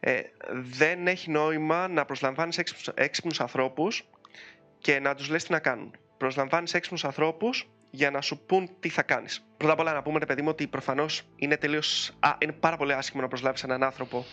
ε, 0.00 0.20
δεν 0.52 1.06
έχει 1.06 1.30
νόημα 1.30 1.88
να 1.88 2.04
προσλαμβάνεις 2.04 2.58
έξυπνους, 2.58 2.88
έξυπνους 2.94 3.40
ανθρώπους 3.40 4.04
και 4.78 5.00
να 5.00 5.14
τους 5.14 5.28
λες 5.28 5.44
τι 5.44 5.52
να 5.52 5.58
κάνουν. 5.58 5.94
Προσλαμβάνεις 6.16 6.74
έξυπνους 6.74 7.04
ανθρώπους 7.04 7.68
για 7.90 8.10
να 8.10 8.20
σου 8.20 8.38
πούν 8.46 8.70
τι 8.80 8.88
θα 8.88 9.02
κάνεις. 9.02 9.46
Πρώτα 9.56 9.72
απ' 9.72 9.80
όλα 9.80 9.92
να 9.92 10.02
πούμε, 10.02 10.18
ρε 10.18 10.26
παιδί 10.26 10.42
μου, 10.42 10.48
ότι 10.48 10.66
προφανώς 10.66 11.22
είναι, 11.36 11.56
τελείως, 11.56 12.16
α, 12.20 12.36
είναι 12.38 12.52
πάρα 12.52 12.76
πολύ 12.76 12.92
άσχημο 12.92 13.22
να 13.22 13.28
προσλάβεις 13.28 13.62
έναν 13.62 13.82
άνθρωπο 13.82 14.24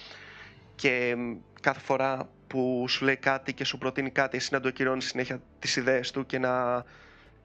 και 0.75 1.15
μ, 1.17 1.35
κάθε 1.61 1.79
φορά 1.79 2.29
που 2.47 2.85
σου 2.87 3.05
λέει 3.05 3.15
κάτι 3.15 3.53
και 3.53 3.63
σου 3.63 3.77
προτείνει 3.77 4.09
κάτι, 4.09 4.37
εσύ 4.37 4.49
να 4.51 4.59
του 4.59 4.67
ακυρώνεις 4.67 5.05
συνέχεια 5.05 5.41
τις 5.59 5.75
ιδέες 5.75 6.11
του 6.11 6.25
και 6.25 6.39
να, 6.39 6.83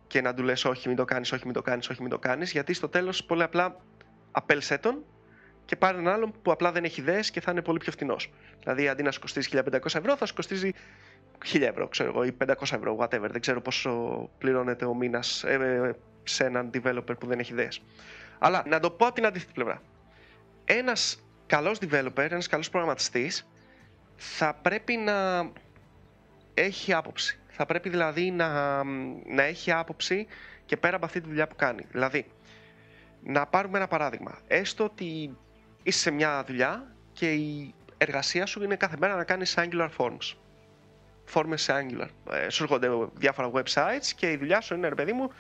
και 0.07 0.21
να 0.21 0.35
του 0.35 0.43
λες 0.43 0.65
όχι 0.65 0.89
μην 0.89 0.97
το 0.97 1.05
κάνεις, 1.05 1.33
όχι 1.33 1.45
μην 1.45 1.55
το 1.55 1.63
κάνεις, 1.63 1.89
όχι 1.89 2.01
μην 2.01 2.11
το 2.11 2.19
κάνεις, 2.19 2.53
γιατί 2.53 2.73
στο 2.73 2.89
τέλος 2.89 3.25
πολύ 3.25 3.43
απλά 3.43 3.77
απέλσέ 4.31 4.79
τον 4.79 5.05
και 5.71 5.77
πάρει 5.77 5.99
έναν 5.99 6.13
άλλον 6.15 6.33
που 6.43 6.53
απλά 6.53 6.73
δεν 6.73 6.85
έχει 6.85 7.01
ιδέες 7.01 7.31
και 7.31 7.41
θα 7.41 7.51
είναι 7.51 7.63
πολύ 7.63 7.79
πιο 7.79 7.93
φθηνός. 7.93 8.33
Δηλαδή 8.59 8.89
αντί 8.89 9.03
να 9.03 9.11
σου 9.11 9.21
κοστίζει 9.21 9.49
1500 9.53 9.85
ευρώ 9.85 10.17
θα 10.17 10.27
σου 10.27 10.35
κοστίζει 10.35 10.71
1000 11.53 11.61
ευρώ, 11.61 11.89
ξέρω 11.89 12.09
εγώ, 12.09 12.25
ή 12.25 12.37
500 12.45 12.53
ευρώ, 12.61 12.97
whatever. 13.01 13.29
Δεν 13.31 13.41
ξέρω 13.41 13.61
πόσο 13.61 13.91
πληρώνεται 14.39 14.85
ο 14.85 14.95
μήνας 14.95 15.45
ε, 15.45 15.53
ε, 15.53 15.93
σε 16.23 16.45
έναν 16.45 16.71
developer 16.75 17.19
που 17.19 17.27
δεν 17.27 17.39
έχει 17.39 17.53
ιδέες. 17.53 17.83
Αλλά 18.39 18.63
να 18.67 18.81
το 18.81 18.91
πω 18.91 19.07
από 19.07 19.15
την 19.15 19.27
αντίθετη 19.27 19.53
πλευρά. 19.53 19.83
Ένας 20.65 21.23
καλός 21.47 21.79
developer, 21.81 22.31
ένας 22.31 22.47
καλός 22.47 22.71
προγραμματιστής 22.71 23.49
θα 24.17 24.55
πρέπει 24.55 24.97
να 24.97 25.49
έχει 26.55 26.93
άποψη. 26.93 27.39
Θα 27.49 27.67
πρέπει 27.67 27.89
δηλαδή 27.89 28.31
να, 28.31 28.83
να 29.25 29.43
έχει 29.43 29.73
άποψη 29.73 30.27
και 30.67 30.77
πέρα 30.77 30.97
από 30.97 31.05
αυτή 31.05 31.21
τη 31.21 31.29
δουλειά 31.29 31.47
που 31.47 31.57
κάνει. 31.57 31.87
Δηλαδή, 31.91 32.27
να 33.23 33.47
πάρουμε 33.47 33.79
ένα 33.79 33.89
παράδειγμα. 33.89 34.39
Έστω 34.47 34.85
ότι 34.85 35.37
είσαι 35.83 35.99
σε 35.99 36.11
μια 36.11 36.45
δουλειά 36.45 36.95
και 37.13 37.33
η 37.33 37.75
εργασία 37.99 38.47
σου 38.47 38.63
είναι 38.63 38.77
κάθε 38.77 38.97
μέρα 38.99 39.17
να 39.17 39.25
κάνεις 39.25 39.55
Angular 39.59 39.89
Forms. 39.97 40.35
Forms 41.33 41.53
σε 41.55 41.73
Angular. 41.73 42.09
Ε, 42.31 42.49
σου 42.49 42.63
έρχονται 42.63 42.89
διάφορα 43.15 43.51
websites 43.53 44.07
και 44.17 44.31
η 44.31 44.37
δουλειά 44.37 44.61
σου 44.61 44.75
είναι, 44.75 44.89
ρε 44.89 44.95
παιδί 44.95 45.13
μου, 45.13 45.33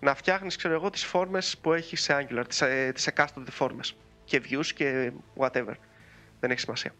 να 0.00 0.14
φτιάχνεις, 0.14 0.56
ξέρω 0.56 0.74
εγώ, 0.74 0.90
τις 0.90 1.10
forms 1.12 1.52
που 1.60 1.72
έχεις 1.72 2.02
σε 2.02 2.16
Angular, 2.20 2.44
τις, 2.48 2.60
ε, 2.60 2.90
τις 2.94 3.06
εκάστοτε 3.06 3.52
forms 3.58 3.94
και 4.24 4.42
views 4.48 4.66
και 4.66 5.12
whatever. 5.36 5.74
Δεν 6.40 6.50
έχει 6.50 6.60
σημασία. 6.60 6.94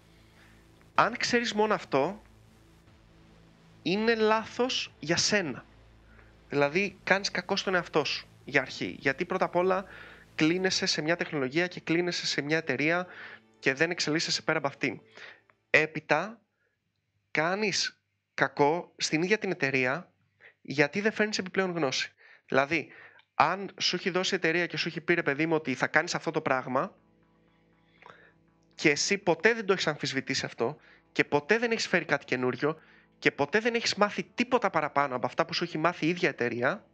Αν 0.95 1.17
ξέρεις 1.17 1.55
μόνο 1.55 1.75
αυτό, 1.75 2.23
είναι 3.83 4.15
λάθος 4.15 4.93
για 4.99 5.17
σένα. 5.17 5.65
Δηλαδή, 6.49 6.99
κάνεις 7.05 7.31
κακό 7.31 7.57
στον 7.57 7.75
εαυτό 7.75 8.05
σου 8.05 8.27
για 8.45 8.61
αρχή. 8.61 8.97
Γιατί 8.99 9.25
πρώτα 9.25 9.45
απ' 9.45 9.57
όλα 9.57 9.85
κλείνεσαι 10.37 10.87
σε 10.87 11.03
μια 11.03 11.17
τεχνολογία 11.17 11.67
και 11.67 11.81
κλείνεσαι 11.81 12.27
σε 12.27 12.41
μια 12.41 12.57
εταιρεία 12.57 13.07
και 13.59 13.75
δεν 13.75 13.91
εξελίσσεσαι 13.91 14.43
πέρα 14.43 14.59
από 14.59 14.67
αυτήν. 14.67 15.01
Έπειτα, 15.71 16.41
κάνεις 17.31 18.01
κακό 18.35 18.93
στην 18.97 19.23
ίδια 19.23 19.39
την 19.39 19.51
εταιρεία 19.51 20.13
γιατί 20.63 21.01
δεν 21.01 21.13
φέρνεις 21.13 21.39
επιπλέον 21.39 21.71
γνώση. 21.71 22.13
Δηλαδή, 22.47 22.89
αν 23.35 23.71
σου 23.81 23.97
έχει 23.97 24.11
δώσει 24.11 24.35
η 24.35 24.37
εταιρεία 24.37 24.67
και 24.67 24.77
σου 24.77 24.89
έχει 24.89 25.01
πει 25.01 25.15
ρε 25.15 25.23
παιδί 25.23 25.47
μου 25.47 25.55
ότι 25.55 25.75
θα 25.75 25.87
κάνεις 25.87 26.15
αυτό 26.15 26.31
το 26.31 26.41
πράγμα 26.41 26.97
και 28.75 28.91
εσύ 28.91 29.19
ποτέ 29.19 29.55
δεν 29.55 29.67
το 29.67 29.73
έχεις 29.73 29.87
αμφισβητήσει 29.87 30.45
αυτό 30.45 30.77
και 31.13 31.25
ποτέ 31.25 31.59
δεν 31.59 31.71
έχεις 31.71 31.87
φέρει 31.87 32.05
κάτι 32.05 32.25
καινούριο 32.25 32.81
και 33.19 33.31
ποτέ 33.31 33.61
δεν 33.61 33.75
έχεις 33.75 33.95
μάθει 33.95 34.23
τίποτα 34.23 34.71
παραπάνω 34.71 35.17
από 35.17 35.27
αυτά 35.27 35.45
που 35.45 35.55
σου 35.55 35.65
έχει 35.65 35.79
μάθει 35.79 36.07
η 36.07 36.09
ίδια 36.09 36.29
εταιρεία, 36.29 36.85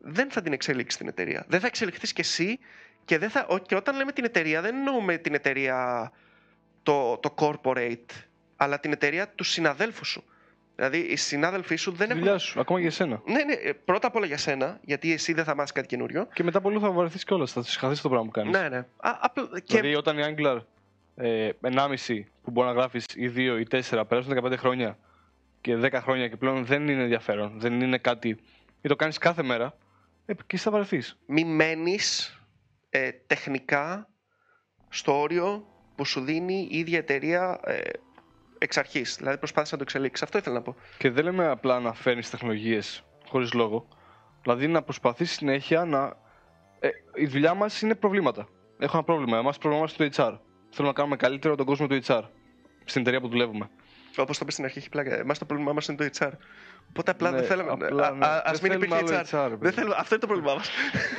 δεν 0.00 0.30
θα 0.30 0.42
την 0.42 0.52
εξελίξεις 0.52 0.98
την 0.98 1.08
εταιρεία. 1.08 1.44
Δεν 1.48 1.60
θα 1.60 1.66
εξελιχθείς 1.66 2.12
κι 2.12 2.20
εσύ 2.20 2.58
και, 3.04 3.18
δεν 3.18 3.30
θα, 3.30 3.46
ο- 3.48 3.58
και 3.58 3.74
όταν 3.74 3.96
λέμε 3.96 4.12
την 4.12 4.24
εταιρεία 4.24 4.60
δεν 4.60 4.74
εννοούμε 4.76 5.16
την 5.16 5.34
εταιρεία 5.34 6.10
το, 6.82 7.16
το 7.18 7.34
corporate, 7.38 8.24
αλλά 8.56 8.80
την 8.80 8.92
εταιρεία 8.92 9.28
τους 9.28 9.48
συναδέλφους 9.50 10.08
σου. 10.08 10.24
Δηλαδή 10.76 10.98
οι 10.98 11.16
συνάδελφοί 11.16 11.76
σου 11.76 11.90
δεν 11.90 12.06
Τη 12.06 12.12
έχουν... 12.12 12.18
δουλειά 12.24 12.38
σου, 12.38 12.60
ακόμα 12.60 12.80
για 12.80 12.90
σένα. 12.90 13.22
Ναι, 13.26 13.44
ναι, 13.44 13.52
ε, 13.52 13.72
πρώτα 13.72 14.06
απ' 14.06 14.14
όλα 14.16 14.26
για 14.26 14.36
σένα, 14.38 14.78
γιατί 14.82 15.12
εσύ 15.12 15.32
δεν 15.32 15.44
θα 15.44 15.54
μάθεις 15.54 15.72
κάτι 15.72 15.86
καινούριο. 15.86 16.28
Και 16.32 16.42
μετά 16.42 16.60
πολύ 16.60 16.78
θα 16.78 16.90
βαρεθείς 16.90 17.24
κιόλας. 17.24 17.52
Θα 17.52 17.62
συγχαθεί 17.62 18.00
το 18.00 18.08
πράγμα 18.08 18.26
που 18.26 18.32
κάνεις. 18.32 18.58
Ναι, 18.60 18.68
ναι. 18.68 18.76
Α, 18.78 19.10
απλ- 19.20 19.58
και... 19.64 19.80
Δηλαδή, 19.80 19.94
όταν 19.96 20.18
η 20.18 20.22
Angular 20.38 20.58
ε, 21.16 21.50
1,5 21.62 22.20
που 22.42 22.50
μπορεί 22.50 22.66
να 22.68 22.72
γράφεις 22.74 23.04
ή 23.14 23.32
2 23.36 23.38
ή 23.38 23.66
4, 23.90 24.02
περάσουν 24.08 24.38
15 24.44 24.52
χρόνια 24.56 24.98
και 25.60 25.76
10 25.82 25.92
χρόνια 25.92 26.28
και 26.28 26.36
πλέον 26.36 26.64
δεν 26.64 26.88
είναι 26.88 27.02
ενδιαφέρον. 27.02 27.52
Δεν 27.60 27.80
είναι 27.80 27.98
κάτι. 27.98 28.28
ή 28.80 28.88
το 28.88 28.96
κάνεις 28.96 29.18
κάθε 29.18 29.42
μέρα. 29.42 29.74
Ε, 30.26 30.34
και 30.46 30.56
θα 30.56 30.70
βαρεθεί. 30.70 31.02
Μη 31.26 31.44
μένεις 31.44 32.40
ε, 32.90 33.10
τεχνικά 33.26 34.08
στο 34.88 35.20
όριο 35.20 35.66
που 35.94 36.04
σου 36.04 36.20
δίνει 36.20 36.68
η 36.70 36.78
ίδια 36.78 36.98
εταιρεία 36.98 37.60
ε, 37.64 37.80
εξ 38.58 38.76
αρχής. 38.76 39.16
Δηλαδή 39.16 39.38
προσπάθησες 39.38 39.72
να 39.72 39.78
το 39.78 39.84
εξελίξεις. 39.88 40.22
Αυτό 40.24 40.38
ήθελα 40.38 40.54
να 40.54 40.62
πω. 40.62 40.76
Και 40.98 41.10
δεν 41.10 41.24
λέμε 41.24 41.46
απλά 41.46 41.80
να 41.80 41.92
φέρνεις 41.92 42.30
τεχνολογίες 42.30 43.04
χωρίς 43.28 43.52
λόγο. 43.52 43.88
Δηλαδή 44.42 44.66
να 44.66 44.82
προσπαθείς 44.82 45.32
συνέχεια 45.32 45.84
να. 45.84 46.16
Ε, 46.78 46.88
η 47.14 47.26
δουλειά 47.26 47.54
μας 47.54 47.80
είναι 47.80 47.94
προβλήματα. 47.94 48.48
Έχω 48.78 48.96
ένα 48.96 49.06
πρόβλημα. 49.06 49.38
Εμάς 49.38 49.54
το 49.54 49.60
πρόβλημα 49.60 49.84
μας 49.84 49.96
είναι 49.96 50.08
το 50.08 50.22
HR. 50.22 50.38
Θέλουμε 50.70 50.88
να 50.88 50.92
κάνουμε 50.92 51.16
καλύτερο 51.16 51.54
τον 51.54 51.66
κόσμο 51.66 51.86
του 51.86 52.00
HR. 52.04 52.22
Στην 52.84 53.00
εταιρεία 53.00 53.20
που 53.20 53.28
δουλεύουμε. 53.28 53.70
Όπως 54.22 54.34
το 54.36 54.40
είπες 54.42 54.52
στην 54.52 54.64
αρχή, 54.64 54.78
έχει 54.78 54.88
πλάκα. 54.88 55.14
Εμάς 55.18 55.38
το 55.38 55.44
πρόβλημά 55.44 55.72
μας 55.72 55.88
είναι 55.88 55.96
το 55.96 56.08
HR. 56.18 56.30
Οπότε 56.88 57.10
απλά 57.10 57.30
Ναι, 57.30 57.36
δεν 57.36 57.46
θέλαμε. 57.46 57.70
απλά, 57.86 58.10
ναι. 58.10 58.26
Α 58.26 58.42
Δεν 58.44 58.58
μην 58.62 58.70
θέλουμε 58.70 58.96
υπήρχε 58.96 59.14
άλλο 59.16 59.26
HR. 59.30 59.46
HR, 59.46 59.48
δεν 59.48 59.58
παιδί. 59.58 59.74
θέλουμε... 59.74 59.94
Αυτό 59.98 60.14
είναι 60.14 60.20
το 60.26 60.26
πρόβλημά 60.32 60.54
μας. 60.54 60.68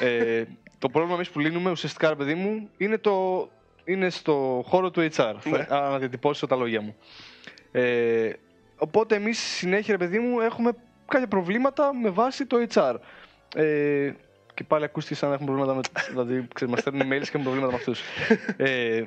ε, 0.02 0.44
το 0.80 0.90
πρόβλημα 0.90 1.16
εμείς 1.16 1.30
που 1.30 1.40
λύνουμε 1.40 1.70
ουσιαστικά, 1.72 2.10
ρε 2.10 2.16
παιδί 2.16 2.34
μου, 2.36 2.70
είναι, 2.78 2.98
το, 2.98 3.50
είναι 3.86 4.10
στο 4.10 4.64
χώρο 4.68 4.92
του 4.92 5.08
HR. 5.16 5.34
Ναι. 5.44 5.64
Θα 5.64 5.78
αναδιατυπώσω 5.86 6.48
τα 6.48 6.56
λόγια 6.56 6.82
μου. 6.82 6.96
Ε, 7.72 8.32
οπότε 8.78 9.16
εμείς 9.16 9.40
συνέχεια, 9.40 9.98
ρε 9.98 10.06
παιδί 10.06 10.20
μου, 10.20 10.40
έχουμε 10.40 10.72
κάποια 11.08 11.28
προβλήματα 11.28 11.94
με 12.02 12.10
βάση 12.10 12.46
το 12.46 12.58
HR. 12.74 12.96
Ε, 13.56 14.12
και 14.54 14.64
πάλι 14.64 14.84
ακούστηκε 14.84 15.16
σαν 15.16 15.30
να 15.30 15.36
έχουμε 15.36 15.52
προβλήματα 15.54 15.76
με. 15.80 16.02
δηλαδή, 16.10 16.48
ξέρεις, 16.54 16.74
μας 16.74 16.82
στέλνουν 16.84 17.02
emails 17.08 17.22
και 17.22 17.28
έχουμε 17.28 17.44
προβλήματα 17.44 17.72
με 17.72 17.78
αυτούς. 17.78 18.02
Ε, 18.58 19.04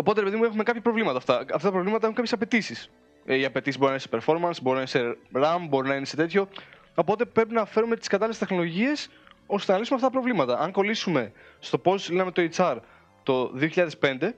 οπότε, 0.00 0.20
ρε 0.20 0.26
παιδί 0.26 0.36
μου, 0.36 0.44
έχουμε 0.44 0.62
κάποια 0.62 0.80
προβλήματα 0.80 1.16
αυτά. 1.16 1.38
Αυτά 1.38 1.58
τα 1.58 1.70
προβλήματα 1.70 2.02
έχουν 2.02 2.14
κάποιες 2.14 2.32
απαιτήσεις. 2.32 2.90
Ε, 3.24 3.36
οι 3.36 3.44
απαιτήσεις 3.44 3.78
μπορεί 3.78 3.92
να 3.92 3.98
είναι 4.02 4.20
σε 4.20 4.26
performance, 4.32 4.62
μπορεί 4.62 4.74
να 4.76 4.80
είναι 4.80 4.86
σε 4.86 5.16
RAM, 5.32 5.66
μπορεί 5.68 5.88
να 5.88 5.94
είναι 5.94 6.04
σε 6.04 6.16
τέτοιο. 6.16 6.48
Οπότε 6.94 7.24
πρέπει 7.24 7.54
να 7.54 7.64
φέρουμε 7.64 7.96
τις 7.96 8.08
κατάλληλες 8.08 8.38
τεχνολογίες 8.38 9.10
ώστε 9.46 9.72
να 9.72 9.78
λύσουμε 9.78 9.96
αυτά 9.96 10.10
τα 10.10 10.18
προβλήματα. 10.18 10.58
Αν 10.58 10.72
κολλήσουμε 10.72 11.32
στο 11.58 11.78
πώς 11.78 12.10
λύναμε 12.10 12.30
το 12.30 12.48
HR 12.56 12.76
το 13.22 13.52
2005, 14.00 14.32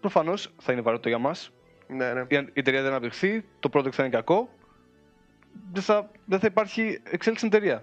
προφανώς 0.00 0.52
θα 0.58 0.72
είναι 0.72 0.80
βαρετό 0.80 1.08
για 1.08 1.18
μας. 1.18 1.50
ναι, 1.86 2.12
ναι. 2.12 2.20
Η 2.30 2.50
εταιρεία 2.52 2.82
δεν 2.82 2.90
αναπτυχθεί, 2.90 3.44
το 3.60 3.68
product 3.72 3.92
θα 3.92 4.02
είναι 4.04 4.12
κακό. 4.12 4.48
Δεν 5.72 5.82
θα, 5.82 6.10
δεν 6.24 6.38
θα 6.38 6.46
υπάρχει 6.46 7.00
εξέλιξη 7.04 7.46
στην 7.46 7.48
εταιρεία. 7.48 7.82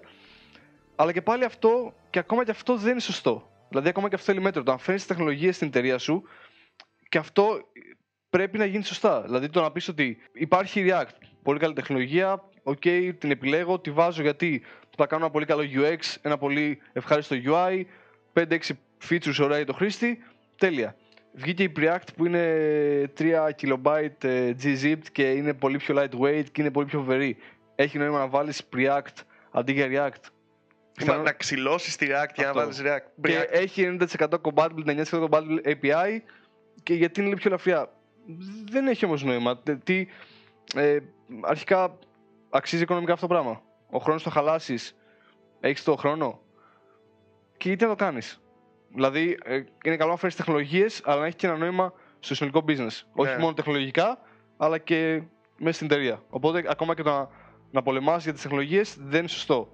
Αλλά 0.95 1.11
και 1.11 1.21
πάλι 1.21 1.43
αυτό, 1.43 1.93
και 2.09 2.19
ακόμα 2.19 2.43
και 2.43 2.51
αυτό 2.51 2.77
δεν 2.77 2.91
είναι 2.91 2.99
σωστό. 2.99 3.47
Δηλαδή, 3.69 3.89
ακόμα 3.89 4.09
και 4.09 4.15
αυτό 4.15 4.31
θέλει 4.31 4.43
μέτρο. 4.43 4.63
Το 4.63 4.71
αν 4.71 4.79
φέρνεις 4.79 5.05
τεχνολογίες 5.05 5.55
στην 5.55 5.67
εταιρεία 5.67 5.97
σου, 5.97 6.23
και 7.13 7.19
αυτό 7.19 7.59
πρέπει 8.29 8.57
να 8.57 8.65
γίνει 8.65 8.83
σωστά. 8.83 9.21
Δηλαδή, 9.21 9.49
το 9.49 9.61
να 9.61 9.71
πεις 9.71 9.87
ότι 9.87 10.17
υπάρχει 10.33 10.85
React, 10.89 11.15
πολύ 11.43 11.59
καλή 11.59 11.73
τεχνολογία, 11.73 12.43
οκ, 12.63 12.81
την 13.17 13.31
επιλέγω, 13.31 13.79
τη 13.79 13.91
βάζω 13.91 14.21
γιατί 14.21 14.63
θα 14.97 15.05
κάνω 15.05 15.23
ένα 15.23 15.31
πολύ 15.31 15.45
καλό 15.45 15.61
UX, 15.73 16.15
ένα 16.21 16.37
πολύ 16.37 16.81
ευχάριστο 16.93 17.35
UI, 17.45 17.83
5-6 18.33 18.57
features 19.09 19.39
ωραία 19.39 19.57
για 19.57 19.65
το 19.65 19.73
χρήστη, 19.73 20.23
τέλεια. 20.57 20.95
Βγήκε 21.33 21.63
η 21.63 21.71
Preact 21.77 22.07
που 22.15 22.25
είναι 22.25 23.11
3 23.17 23.49
KB 23.61 24.07
ε, 24.23 24.53
gzipped 24.63 25.07
και 25.11 25.31
είναι 25.31 25.53
πολύ 25.53 25.77
πιο 25.77 25.95
lightweight 25.97 26.45
και 26.51 26.61
είναι 26.61 26.71
πολύ 26.71 26.85
πιο 26.85 27.01
βερή. 27.01 27.37
Έχει 27.75 27.97
νόημα 27.97 28.17
να 28.17 28.27
βάλεις 28.27 28.61
Preact 28.75 29.21
αντί 29.51 29.71
για 29.71 29.87
React. 29.87 30.21
Να, 30.21 31.03
Πιθανό- 31.05 31.25
να 31.25 31.31
ξυλώσεις 31.31 31.95
τη 31.95 32.05
React 32.09 32.33
για 32.35 32.43
να 32.43 32.49
Αυτό. 32.49 32.59
βάλεις 32.59 32.81
React. 32.83 33.05
και 33.21 33.39
React. 33.39 33.47
έχει 33.51 33.97
90% 33.99 34.27
compatible, 34.41 34.83
99% 34.85 35.27
compatible 35.29 35.59
API 35.65 36.21
και 36.83 36.93
γιατί 36.93 37.19
είναι 37.19 37.29
λίγο 37.29 37.39
πιο 37.41 37.49
ελαφριά. 37.49 37.91
Δεν 38.69 38.87
έχει 38.87 39.05
όμως 39.05 39.23
νόημα. 39.23 39.57
Τε- 39.57 39.83
Τι, 39.83 40.07
ε, 40.75 40.97
αρχικά 41.41 41.97
αξίζει 42.49 42.83
οικονομικά 42.83 43.13
αυτό 43.13 43.27
το 43.27 43.33
πράγμα. 43.33 43.61
Ο 43.89 43.99
χρόνος 43.99 44.23
το 44.23 44.29
χαλάσεις, 44.29 44.95
έχεις 45.59 45.83
το 45.83 45.95
χρόνο 45.95 46.39
και 47.57 47.67
γιατί 47.67 47.83
να 47.83 47.89
το 47.89 47.95
κάνεις. 47.95 48.41
Δηλαδή 48.95 49.37
ε, 49.43 49.63
είναι 49.85 49.97
καλό 49.97 50.11
να 50.11 50.17
φέρεις 50.17 50.35
τεχνολογίες 50.35 51.01
αλλά 51.05 51.19
να 51.19 51.25
έχει 51.25 51.35
και 51.35 51.47
ένα 51.47 51.57
νόημα 51.57 51.93
στο 52.19 52.35
συνολικό 52.35 52.63
business. 52.67 53.01
Όχι 53.13 53.31
Ναι. 53.33 53.37
μόνο 53.41 53.53
τεχνολογικά 53.53 54.17
αλλά 54.57 54.77
και 54.77 55.21
μέσα 55.57 55.75
στην 55.75 55.87
εταιρεία. 55.91 56.23
Οπότε 56.29 56.63
ακόμα 56.67 56.95
και 56.95 57.03
το 57.03 57.09
να, 57.09 57.29
να 57.71 57.81
πολεμάς 57.83 58.23
για 58.23 58.33
τις 58.33 58.41
τεχνολογίες 58.41 58.97
δεν 58.99 59.19
είναι 59.19 59.27
σωστό. 59.27 59.73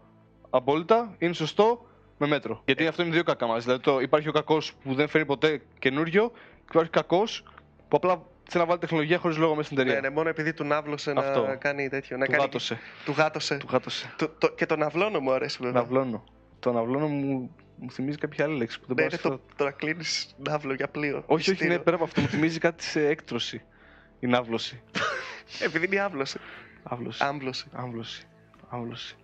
Απόλυτα 0.49 1.15
είναι 1.19 1.33
σωστό 1.33 1.85
με 2.17 2.27
μέτρο. 2.27 2.61
Γιατί 2.65 2.87
αυτό 2.87 3.01
είναι 3.01 3.11
δύο 3.11 3.23
κακά 3.23 3.47
μας. 3.47 3.63
Δηλαδή 3.63 3.81
το, 3.83 3.99
υπάρχει 3.99 4.29
ο 4.29 4.31
κακός 4.31 4.73
που 4.83 4.93
δεν 4.93 5.07
φέρνει 5.07 5.27
ποτέ 5.27 5.61
καινούριο 5.79 6.31
και 6.58 6.58
υπάρχει 6.71 6.89
κακός 6.89 7.43
που 7.87 7.97
απλά 7.97 8.21
θέλει 8.49 8.63
να 8.63 8.65
βάλει 8.69 8.79
τεχνολογία 8.79 9.17
χωρίς 9.17 9.37
λόγο 9.37 9.55
μέσα 9.55 9.65
στην 9.67 9.77
εταιρεία. 9.79 10.01
Ναι, 10.01 10.07
ναι, 10.07 10.13
μόνο 10.15 10.29
επειδή 10.29 10.53
του 10.53 10.63
ναύλωσε 10.63 11.13
να 11.13 11.21
Αυτό. 11.21 11.55
κάνει 11.59 11.89
τέτοιο. 11.89 12.17
Να 12.17 12.25
Του 12.25 12.31
κάνει... 12.31 12.43
γάτωσε. 12.43 12.79
Του 13.05 13.11
γάτωσε. 13.11 13.57
Του 13.57 13.67
γάτωσε. 13.71 14.13
Το- 14.17 14.29
το- 14.29 14.51
Και 14.51 14.65
τον 14.65 14.83
αυλώνω 14.83 15.19
μου 15.19 15.31
αρέσει 15.31 15.57
βέβαια. 15.61 15.81
Ναυλώνω. 15.81 16.23
Το 16.59 16.71
ναυλώνω 16.71 17.07
μου, 17.07 17.55
μου 17.75 17.91
θυμίζει 17.91 18.17
κάποια 18.17 18.45
άλλη 18.45 18.57
λέξη 18.57 18.79
που 18.79 18.85
δεν 18.87 18.95
Ναι, 18.95 19.03
μπορώ 19.03 19.15
είναι 19.15 19.21
να 19.23 19.29
το, 19.29 19.43
σκεφτώ. 19.43 19.55
το 19.57 19.63
να 19.63 19.71
κλείνει 19.71 20.03
ναύλο 20.49 20.73
για 20.73 20.87
πλοίο. 20.87 21.15
Όχι, 21.17 21.23
όχι, 21.31 21.39
Εισιτήριο. 21.51 21.73
ναι, 21.77 21.79
πέρα 21.83 21.95
από 21.95 22.05
αυτό. 22.05 22.21
Μου 22.21 22.27
θυμίζει 22.27 22.59
κάτι 22.59 22.83
σε 22.83 23.07
έκτρωση. 23.07 23.61
Η 24.19 24.27
ναύλωση. 24.27 24.81
Επειδή 25.65 25.85
είναι 25.85 25.99
άβλωση. 25.99 26.39
Άβλωση. 26.83 27.23
Άμβλωση. 27.23 27.67
Άμβλωση. 27.71 28.27
Άμβλωση. 28.69 29.15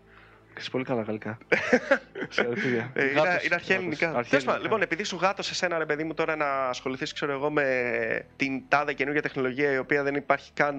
Ξέρεις 0.56 0.70
πολύ 0.72 0.84
καλά 0.84 1.02
γαλλικά. 1.02 1.38
Συγχαρητήρια. 2.30 2.92
Ε, 2.94 3.04
είναι, 3.04 3.12
Γάτος, 3.20 3.46
είναι 3.46 3.56
αρχαία 3.56 3.78
ελληνικά. 3.78 4.06
γάτος. 4.12 4.28
Τέλος 4.30 4.44
πάντων, 4.44 4.60
Αρχαία 4.60 4.64
λοιπόν, 4.64 4.82
επειδή 4.82 5.04
σου 5.04 5.16
γάτωσε 5.22 5.56
σένα, 5.56 5.78
ρε 5.78 5.86
παιδί 5.86 6.04
μου, 6.04 6.14
τώρα 6.14 6.36
να 6.36 6.68
ασχοληθείς, 6.68 7.14
ξέρω 7.14 7.32
εγώ, 7.32 7.50
με 7.52 7.66
την 8.36 8.64
τάδε 8.68 8.94
καινούργια 8.94 9.22
τεχνολογία 9.22 9.72
η 9.72 9.78
οποία 9.78 10.04
δεν 10.04 10.16
υπάρχει 10.16 10.52
καν 10.54 10.76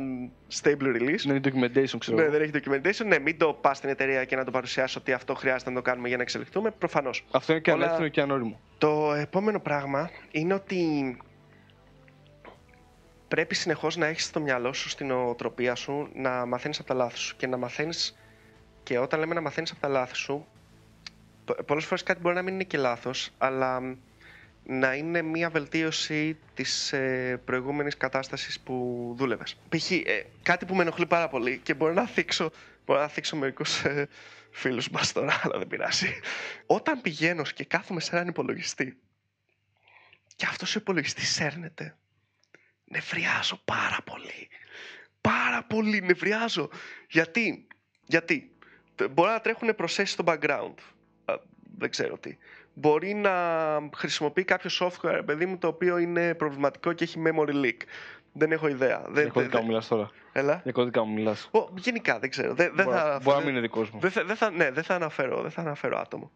stable 0.63 0.97
release. 0.97 1.23
Είναι 1.25 1.41
documentation, 1.45 1.97
ξέρω. 1.99 2.17
Ναι, 2.17 2.23
εγώ. 2.23 2.31
δεν 2.33 2.43
έχει 2.43 2.51
documentation. 2.55 3.07
Ναι, 3.07 3.19
μην 3.19 3.39
το 3.39 3.53
πας 3.53 3.77
στην 3.77 3.89
εταιρεία 3.89 4.25
και 4.25 4.37
να 4.37 4.45
το 4.45 4.51
παρουσιάσει 4.51 4.99
ότι 4.99 5.13
αυτό 5.13 5.35
χρειάζεται 5.35 5.71
να 5.71 5.77
το 5.77 5.83
κάνουμε 5.83 6.09
για 6.09 6.17
να 6.17 6.23
εξελιχθούμε. 6.23 6.71
Προφανώς. 6.71 7.25
Αυτό 7.31 7.53
είναι 7.53 7.61
και 7.61 7.71
Όλα- 7.71 7.85
ανεύθυνο 7.85 8.09
και 8.09 8.21
ανώριμο. 8.21 8.61
Το 8.79 9.15
επόμενο 9.15 9.61
πράγμα 9.61 10.11
είναι 10.31 10.55
ότι 10.55 11.17
πρέπει 13.29 13.55
συνεχώς 13.55 13.97
να 13.97 14.07
έχεις 14.07 14.25
στο 14.25 14.41
μυαλό 14.41 14.73
σου, 14.73 14.89
στην 14.89 15.11
οτροπία 15.11 15.75
σου, 15.75 16.09
να 16.15 16.47
μαθαίνεις 16.47 16.79
από 16.79 16.89
τα 16.89 16.95
λάθη 16.95 17.17
σου 17.19 17.37
και 17.37 17.47
να 17.47 17.57
μαθαίνεις 17.57 18.17
και 18.87 18.99
όταν 18.99 19.21
λέμε 19.21 19.35
να 19.35 19.41
μαθαίνεις 19.41 19.71
από 19.71 19.81
τα 19.81 19.89
λάθη 19.89 20.15
σου 20.15 20.47
πο- 21.45 21.63
πολλές 21.67 21.85
φορές 21.85 22.03
κάτι 22.03 22.21
μπορεί 22.21 22.35
να 22.35 22.43
μην 22.43 22.55
είναι 22.55 22.65
και 22.65 22.79
λάθος 22.79 23.31
αλλά 23.39 23.81
μ, 23.81 23.95
να 24.65 24.95
είναι 24.95 25.23
μια 25.23 25.51
βελτίωση 25.51 26.37
της 26.55 26.93
ε, 26.93 27.41
προηγούμενης 27.45 27.97
κατάστασης 27.97 28.61
που 28.61 28.75
δούλευες. 29.19 29.57
Π.χ. 29.69 29.91
ε, 29.91 30.27
κάτι 30.43 30.65
που 30.65 30.75
με 30.75 30.83
ενοχλεί 30.83 31.07
πάρα 31.07 31.29
πολύ 31.29 31.59
και 31.63 31.75
μπορεί 31.75 31.95
να 31.95 32.07
θίξω, 32.07 32.51
μπορεί 32.87 33.01
να 33.01 33.09
θίξω 33.09 33.37
μερικούς 33.37 33.85
ε, 33.85 34.09
φίλους 34.51 34.89
μας 34.91 35.13
τώρα, 35.13 35.41
αλλά 35.43 35.59
δεν 35.59 35.67
πειράζει. 35.67 36.21
Όταν 36.67 37.01
πηγαίνω 37.01 37.43
και 37.43 37.65
κάθομαι 37.65 38.01
σε 38.01 38.17
έναν 38.17 38.29
υπολογιστή 38.29 38.99
και 40.37 40.47
αυτός 40.49 40.77
ο 40.77 40.79
υπολογιστής 40.79 41.29
σέρνεται, 41.33 41.97
νευριάζω 42.85 43.61
πάρα 43.65 43.99
πολύ. 44.05 44.49
Πάρα 45.21 45.63
πολύ 45.65 46.03
νευριάζω. 46.03 46.71
Γιατί, 47.09 47.67
γιατί; 48.07 48.51
Τε- 48.51 48.56
μπορεί 49.11 49.31
να 49.31 49.41
τρέχουν 49.41 49.75
προσθέσεις 49.75 50.13
στο 50.15 50.25
background. 50.27 50.75
Α, 51.25 51.35
δεν 51.79 51.91
ξέρω 51.91 52.19
τι. 52.19 52.37
Μπορεί 52.75 53.15
να 53.15 53.33
χρησιμοποιεί 53.95 54.45
κάποιο 54.45 54.71
software, 54.81 55.21
παιδί 55.25 55.47
μου, 55.47 55.59
το 55.59 55.67
οποίο 55.69 55.99
είναι 55.99 56.35
προβληματικό 56.35 56.93
και 56.93 57.05
έχει 57.05 57.23
memory 57.27 57.65
leak. 57.65 57.77
Δεν 58.39 58.53
έχω 58.53 58.69
ιδέα. 58.69 59.03
Δεν, 59.09 59.23
Για 59.23 59.33
κώδικα 59.33 59.53
δεν- 59.53 59.61
μου 59.63 59.67
μιλάς 59.69 59.89
τώρα. 59.89 60.11
Έλα. 60.33 60.61
Για 60.63 60.73
κώδικα 60.73 61.05
μου 61.05 61.13
μιλάς. 61.13 61.49
Ω, 61.53 61.69
γενικά 61.75 62.19
δεν 62.19 62.31
ξέρω. 62.31 62.55
Δεν, 62.55 62.73
δεν 62.75 62.85
Μπορεί- 62.85 62.97
θα, 62.99 63.05
Μπορεί 63.23 63.25
να 63.27 63.35
δεν- 63.35 63.43
μην 63.45 63.49
είναι 63.53 63.61
δικός 63.61 63.91
μου. 63.91 64.01
δεν 64.01 64.11
θα, 64.11 64.25
δεν 64.25 64.37
θα, 64.37 64.51
ναι, 64.51 64.71
δεν 64.71 64.85
θα 64.85 64.95
αναφέρω, 64.95 65.43
δεν 65.43 65.51
θα 65.51 65.61
αναφέρω 65.61 65.99
άτομο. 65.99 66.31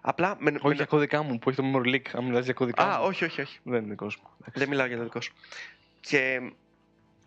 Απλά 0.00 0.36
με, 0.38 0.50
Όχι 0.50 0.66
με- 0.68 0.74
για 0.74 0.84
κώδικα 0.84 1.22
μου 1.22 1.38
που 1.38 1.50
έχει 1.50 1.62
το 1.62 1.68
memory 1.74 1.94
leak. 1.94 2.02
Αν 2.12 2.24
μιλάς 2.24 2.44
για 2.44 2.54
κώδικα 2.54 2.82
Α, 2.82 2.98
μου. 2.98 3.04
όχι, 3.06 3.24
όχι, 3.24 3.40
όχι. 3.40 3.58
Δεν 3.62 3.80
είναι 3.80 3.90
δικός 3.90 4.16
μου. 4.16 4.28
Εντάξει. 4.40 4.58
Δεν 4.60 4.68
μιλάω 4.68 4.86
για 4.86 4.96
το 4.96 5.02
δικό 5.02 5.20
σου. 5.20 5.32
Και 6.00 6.40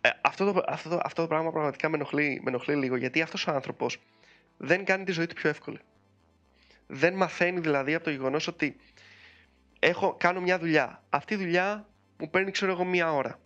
ε, 0.01 0.09
αυτό, 0.21 0.51
το, 0.53 0.63
αυτό, 0.67 0.89
το, 0.89 0.99
αυτό 1.03 1.21
το 1.21 1.27
πράγμα 1.27 1.51
πραγματικά 1.51 1.89
με 1.89 1.95
ενοχλεί, 1.95 2.39
με 2.43 2.49
ενοχλεί 2.49 2.75
λίγο 2.75 2.95
γιατί 2.95 3.21
αυτός 3.21 3.47
ο 3.47 3.51
άνθρωπος 3.51 3.97
δεν 4.61 4.85
κάνει 4.85 5.03
τη 5.03 5.11
ζωή 5.11 5.25
του 5.25 5.35
πιο 5.35 5.49
εύκολη. 5.49 5.79
Δεν 6.87 7.13
μαθαίνει 7.13 7.59
δηλαδή 7.59 7.93
από 7.93 8.03
το 8.03 8.09
γεγονός 8.09 8.47
ότι 8.47 8.75
έχω, 9.79 10.15
κάνω 10.19 10.41
μια 10.41 10.59
δουλειά. 10.59 11.03
Αυτή 11.09 11.33
η 11.33 11.37
δουλειά 11.37 11.87
μου 12.17 12.29
παίρνει 12.29 12.51
ξέρω 12.51 12.71
εγώ 12.71 12.83
μία 12.83 13.13
ώρα. 13.13 13.39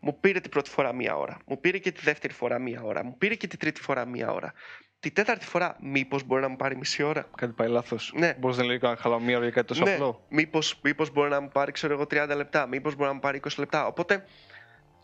Μου 0.00 0.20
πήρε 0.20 0.40
την 0.40 0.50
πρώτη 0.50 0.70
φορά 0.70 0.92
μία 0.92 1.16
ώρα. 1.16 1.38
Μου 1.46 1.60
πήρε 1.60 1.78
και 1.78 1.92
τη 1.92 2.00
δεύτερη 2.00 2.32
φορά 2.32 2.58
μία 2.58 2.82
ώρα. 2.82 3.04
Μου 3.04 3.16
πήρε 3.18 3.34
και 3.34 3.46
τη 3.46 3.56
τρίτη 3.56 3.80
φορά 3.80 4.04
μία 4.04 4.32
ώρα. 4.32 4.52
Τη 5.00 5.10
τέταρτη 5.10 5.46
φορά 5.46 5.76
μήπως 5.80 6.22
μπορεί 6.24 6.42
να 6.42 6.48
μου 6.48 6.56
πάρει 6.56 6.76
μισή 6.76 7.02
ώρα. 7.02 7.26
Κάτι 7.36 7.52
πάει 7.52 7.68
λάθος. 7.68 8.12
Ναι. 8.16 8.34
Μπορείς 8.38 8.56
να 8.56 8.64
λέει 8.64 8.78
κανένα 8.78 9.00
χαλαμία 9.00 9.36
ώρα 9.36 9.44
για 9.44 9.54
κάτι 9.54 9.66
τόσο 9.66 9.84
ναι, 9.84 9.92
απλό. 9.92 10.24
Μήπως, 10.28 10.80
μήπως 10.82 11.10
μπορεί 11.10 11.30
να 11.30 11.40
μου 11.40 11.48
πάρει 11.48 11.72
ξέρω 11.72 11.92
εγώ 11.92 12.02
30 12.02 12.32
λεπτά, 12.36 12.66
μήπως 12.66 12.94
μπορεί 12.94 13.08
να 13.08 13.14
μου 13.14 13.20
πάρει 13.20 13.40
20 13.44 13.48
λεπτά. 13.58 13.86
Οπότε 13.86 14.24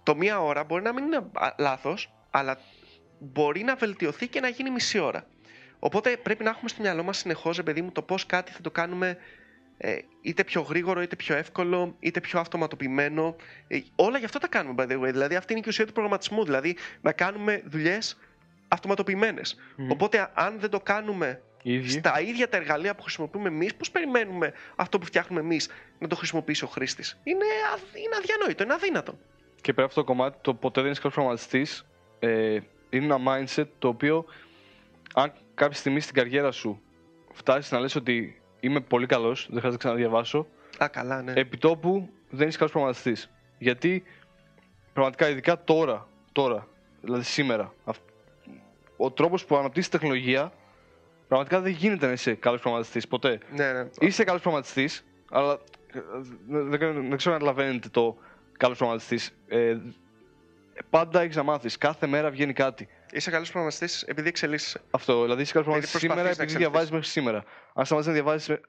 το 0.03 0.17
μία 0.17 0.41
ώρα 0.41 0.65
μπορεί 0.65 0.83
να 0.83 0.93
μην 0.93 1.05
είναι 1.05 1.17
α, 1.17 1.55
λάθος, 1.59 2.13
αλλά 2.31 2.59
μπορεί 3.19 3.63
να 3.63 3.75
βελτιωθεί 3.75 4.29
και 4.29 4.41
να 4.41 4.49
γίνει 4.49 4.71
μισή 4.71 4.99
ώρα. 4.99 5.27
Οπότε 5.79 6.17
πρέπει 6.17 6.45
να 6.45 6.51
έχουμε 6.51 6.69
στο 6.69 6.83
μυαλό 6.83 7.03
μας 7.03 7.19
συνεχώς, 7.19 7.57
ρε 7.57 7.63
παιδί 7.63 7.83
μου, 7.83 7.93
το 7.93 8.03
πώς 8.03 8.27
κάτι 8.27 8.53
θα 8.53 8.61
το 8.61 8.71
κάνουμε 8.71 9.17
ε, 9.79 9.99
είτε 10.21 10.45
πιο 10.45 10.61
γρήγορο, 10.61 11.03
είτε 11.03 11.17
πιο 11.17 11.37
εύκολο, 11.37 11.97
είτε 12.01 12.21
πιο 12.21 12.41
αυτοματοποιημένο. 12.41 13.37
Ε, 13.69 13.79
όλα 13.97 14.19
γι' 14.19 14.25
αυτό 14.25 14.39
τα 14.39 14.49
κάνουμε, 14.49 14.85
by 14.87 14.91
the 14.93 15.01
way. 15.01 15.13
Δηλαδή, 15.13 15.37
αυτή 15.37 15.53
είναι 15.53 15.61
και 15.61 15.69
η 15.69 15.71
ουσία 15.73 15.87
του 15.87 15.93
προγραμματισμού. 15.93 16.45
Δηλαδή, 16.45 16.77
να 17.01 17.13
κάνουμε 17.13 17.63
δουλειές 17.67 18.19
αυτοματοποιημένες. 18.69 19.57
Οπότε, 19.91 20.31
αν 20.35 20.61
δεν 20.61 20.71
το 20.71 20.81
κάνουμε 20.81 21.43
ίδιοι. 21.63 21.89
στα 21.89 22.21
ίδια 22.21 22.49
τα 22.49 22.57
εργαλεία 22.57 22.95
που 22.95 23.03
χρησιμοποιούμε 23.03 23.49
εμείς, 23.49 23.75
πώς 23.75 23.91
περιμένουμε 23.91 24.53
αυτό 24.77 24.99
που 24.99 25.07
φτιάχνουμε 25.07 25.41
εμείς 25.41 25.69
να 25.99 26.09
το 26.09 26.17
χρησιμοποιήσει 26.17 26.65
ο 26.65 26.67
χρήστης; 26.67 27.19
Είναι, 27.23 27.45
αδ- 27.75 27.97
είναι 27.97 28.17
αδιανόητο, 28.19 28.63
είναι 28.63 28.73
αδύνατο. 28.75 29.19
Και 29.61 29.73
πέρα 29.73 29.87
από 29.87 29.87
αυτό 29.87 30.01
το 30.01 30.07
κομμάτι, 30.07 30.39
το 30.41 30.55
ποτέ 30.55 30.81
δεν 30.83 30.91
είσαι 30.91 31.01
καλός 31.01 31.15
προγραμματιστής, 31.15 31.87
ε, 32.19 32.59
είναι 32.91 33.15
ένα 33.15 33.19
mindset 33.27 33.67
το 33.79 33.89
οποίο, 33.89 34.25
αν 35.15 35.33
κάποια 35.55 35.77
στιγμή 35.77 36.01
στην 36.01 36.15
καριέρα 36.15 36.51
σου 36.51 36.81
φτάσεις 37.33 37.71
να 37.73 37.81
λες 37.81 37.95
ότι 37.95 38.41
είμαι 38.61 38.81
πολύ 38.81 39.07
καλός, 39.07 39.39
δεν 39.51 39.59
χρειάζεται 39.59 39.71
να 39.71 39.77
ξαναδιαβάσω, 39.79 40.47
Α, 40.79 40.89
καλά, 40.89 41.23
ναι. 41.23 41.33
επί 41.33 41.57
τόπου 41.59 42.09
δεν 42.31 42.49
είσαι 42.49 42.57
καλός 42.57 42.73
προγραμματιστής. 42.73 43.31
Γιατί 43.59 44.03
πραγματικά, 44.93 45.29
ειδικά 45.29 45.65
τώρα, 45.65 46.09
τώρα, 46.33 46.69
δηλαδή 47.01 47.23
σήμερα, 47.23 47.73
αυ- 47.85 48.01
ο 48.97 49.11
τρόπος 49.11 49.45
που 49.45 49.57
αναπτύσσεις 49.57 49.91
τεχνολογία, 49.91 50.53
πραγματικά 51.29 51.61
δεν 51.61 51.73
γίνεται 51.73 52.07
να 52.07 52.13
είσαι 52.13 52.35
καλός 52.35 52.61
προγραμματιστής 52.61 53.09
ποτέ. 53.09 53.39
ναι, 53.55 53.73
ναι. 53.73 53.89
Είσαι 54.01 54.25
καλός 54.25 54.41
προγραμματιστής, 54.41 55.05
αλλά 55.31 55.53
ε, 55.93 56.01
δεν, 56.49 56.69
δεν, 56.71 57.09
δεν 57.09 57.17
ξέρω 57.17 57.35
αν 57.35 57.41
καταλαβαίνετε 57.41 57.89
το 57.89 58.17
καλός 58.57 58.77
προγραμματιστής. 58.79 59.35
Ε, 59.49 59.77
πάντα 60.91 61.21
έχεις 61.21 61.37
να 61.37 61.43
μάθεις. 61.43 61.79
Κάθε 61.79 62.07
μέρα 62.07 62.31
βγαίνει 62.31 62.53
κάτι. 62.53 62.89
Είσαι 63.13 63.31
καλός 63.31 63.51
προγραμματιστής 63.51 64.03
επειδή 64.03 64.29
εξελίσσεσαι. 64.29 64.81
Αυτό. 64.91 65.23
Δηλαδή 65.23 65.43
είσαι 65.43 65.53
καλός 65.53 65.67
προγραμματιστής 65.67 66.01
προσπαθείς 66.01 66.01
σήμερα 66.01 66.23
να 66.23 66.29
επειδή 66.29 66.43
εξελιχθείς. 66.43 66.59
διαβάζεις 66.59 66.91
μέχρι 66.91 67.09
σήμερα. 67.09 67.45
Αν 67.75 67.85
σταματήσει 67.85 68.15
να 68.15 68.23
διαβάζεις 68.23 68.61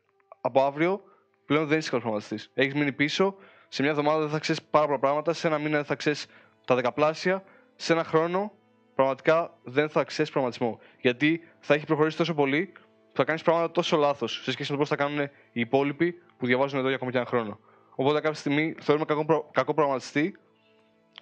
από 0.41 0.63
αύριο, 0.63 1.01
πλέον 1.45 1.67
δεν 1.67 1.77
είσαι 1.77 1.89
καλός 1.89 2.03
προγραμματιστής. 2.03 2.51
Έχεις 2.53 2.73
μείνει 2.73 2.91
πίσω. 2.91 3.35
Σε 3.69 3.81
μια 3.81 3.91
εβδομάδα 3.91 4.19
δεν 4.19 4.29
θα 4.29 4.39
ξέρεις 4.39 4.61
πάρα 4.61 4.85
πολλά 4.85 4.99
πράγματα. 4.99 5.33
Σε 5.33 5.47
ένα 5.47 5.57
μήνα 5.57 5.75
δεν 5.75 5.85
θα 5.85 5.95
ξέρεις 5.95 6.25
τα 6.65 6.75
δεκαπλάσια. 6.75 7.43
Σε 7.75 7.93
ένα 7.93 8.03
χρόνο 8.03 8.51
πραγματικά 8.95 9.53
δεν 9.63 9.89
θα 9.89 10.03
ξέρεις 10.03 10.31
προγραμματισμό. 10.31 10.79
Γιατί 11.01 11.41
θα 11.59 11.73
έχει 11.73 11.85
προχωρήσει 11.85 12.17
τόσο 12.17 12.33
πολύ 12.33 12.71
που 13.11 13.13
θα 13.13 13.23
κάνεις 13.23 13.41
πράγματα 13.41 13.71
τόσο 13.71 13.97
λάθος 13.97 14.41
σε 14.43 14.51
σχέση 14.51 14.71
με 14.71 14.77
το 14.77 14.83
πώς 14.83 14.89
θα 14.89 14.95
κάνουν 14.95 15.19
οι 15.51 15.59
υπόλοιποι 15.59 16.11
που 16.37 16.45
διαβάζουν 16.45 16.77
εδώ 16.79 16.87
για 16.87 16.95
ακόμα 16.95 17.11
και 17.11 17.17
ένα 17.17 17.25
χρόνο. 17.25 17.59
Οπότε 17.95 18.19
κάποια 18.21 18.37
στιγμή 18.39 18.75
θεωρούμε 18.79 19.05
κακό, 19.05 19.25
προ- 19.25 19.49
κακό 19.51 19.73
προγραμματιστή. 19.73 20.37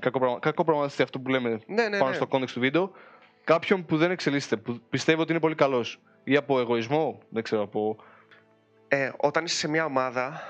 Κακό, 0.02 0.20
πραγμα- 0.20 0.40
κακό 0.40 0.64
προγραμματιστή 0.64 1.04
αυτό 1.04 1.20
που 1.20 1.30
λέμε 1.30 1.60
Ναι, 1.68 1.88
ναι, 1.88 1.98
πάνω 1.98 2.10
ναι. 2.10 2.16
στο 2.16 2.28
context 2.32 2.50
του 2.54 2.60
βίντεο. 2.60 2.92
Κάποιον 3.44 3.86
που 3.86 3.98
δεν 3.98 4.12
εξελίσσεται, 4.12 4.56
που 4.58 4.80
πιστεύει 4.90 5.22
ότι 5.22 5.32
είναι 5.32 5.40
πολύ 5.42 5.56
καλός. 5.56 6.02
Ή 6.24 6.36
από 6.36 6.60
εγωισμό, 6.60 7.20
δεν 7.30 7.44
ξέρω, 7.44 7.62
από. 7.62 7.98
Ε, 8.88 9.12
όταν 9.18 9.44
είσαι 9.46 9.56
σε 9.56 9.68
μια 9.68 9.86
ομάδα 9.86 10.42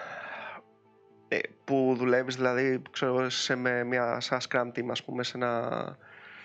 ε, 1.27 1.37
που 1.63 1.93
δουλεύεις, 1.97 2.35
δηλαδή, 2.35 2.81
ξέρω, 2.91 3.17
εγώ, 3.17 3.29
σε 3.29 3.55
με 3.55 3.83
μια 3.83 4.19
σαν 4.19 4.39
Scrum 4.49 4.67
team, 4.67 4.87
ας 4.91 5.03
πούμε, 5.03 5.23
σε 5.23 5.37
ένα 5.37 5.61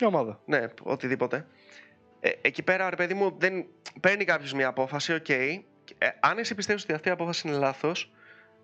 Μια 0.00 0.08
ομάδα. 0.08 0.40
Ναι, 0.44 0.66
οτιδήποτε. 0.82 1.46
Ε, 2.20 2.30
εκεί 2.40 2.62
πέρα, 2.62 2.90
ρε 2.90 2.96
παιδί 2.96 3.14
μου, 3.14 3.34
δεν 3.38 3.66
παίρνει 4.00 4.24
κάποιος 4.24 4.52
μια 4.52 4.68
απόφαση, 4.68 5.14
οκ. 5.14 5.28
Ε, 5.28 5.56
αν 6.20 6.38
εσύ 6.38 6.54
πιστεύεις 6.54 6.82
ότι 6.82 6.92
αυτή 6.92 7.08
η 7.08 7.12
απόφαση 7.12 7.48
είναι 7.48 7.56
λάθος, 7.56 8.12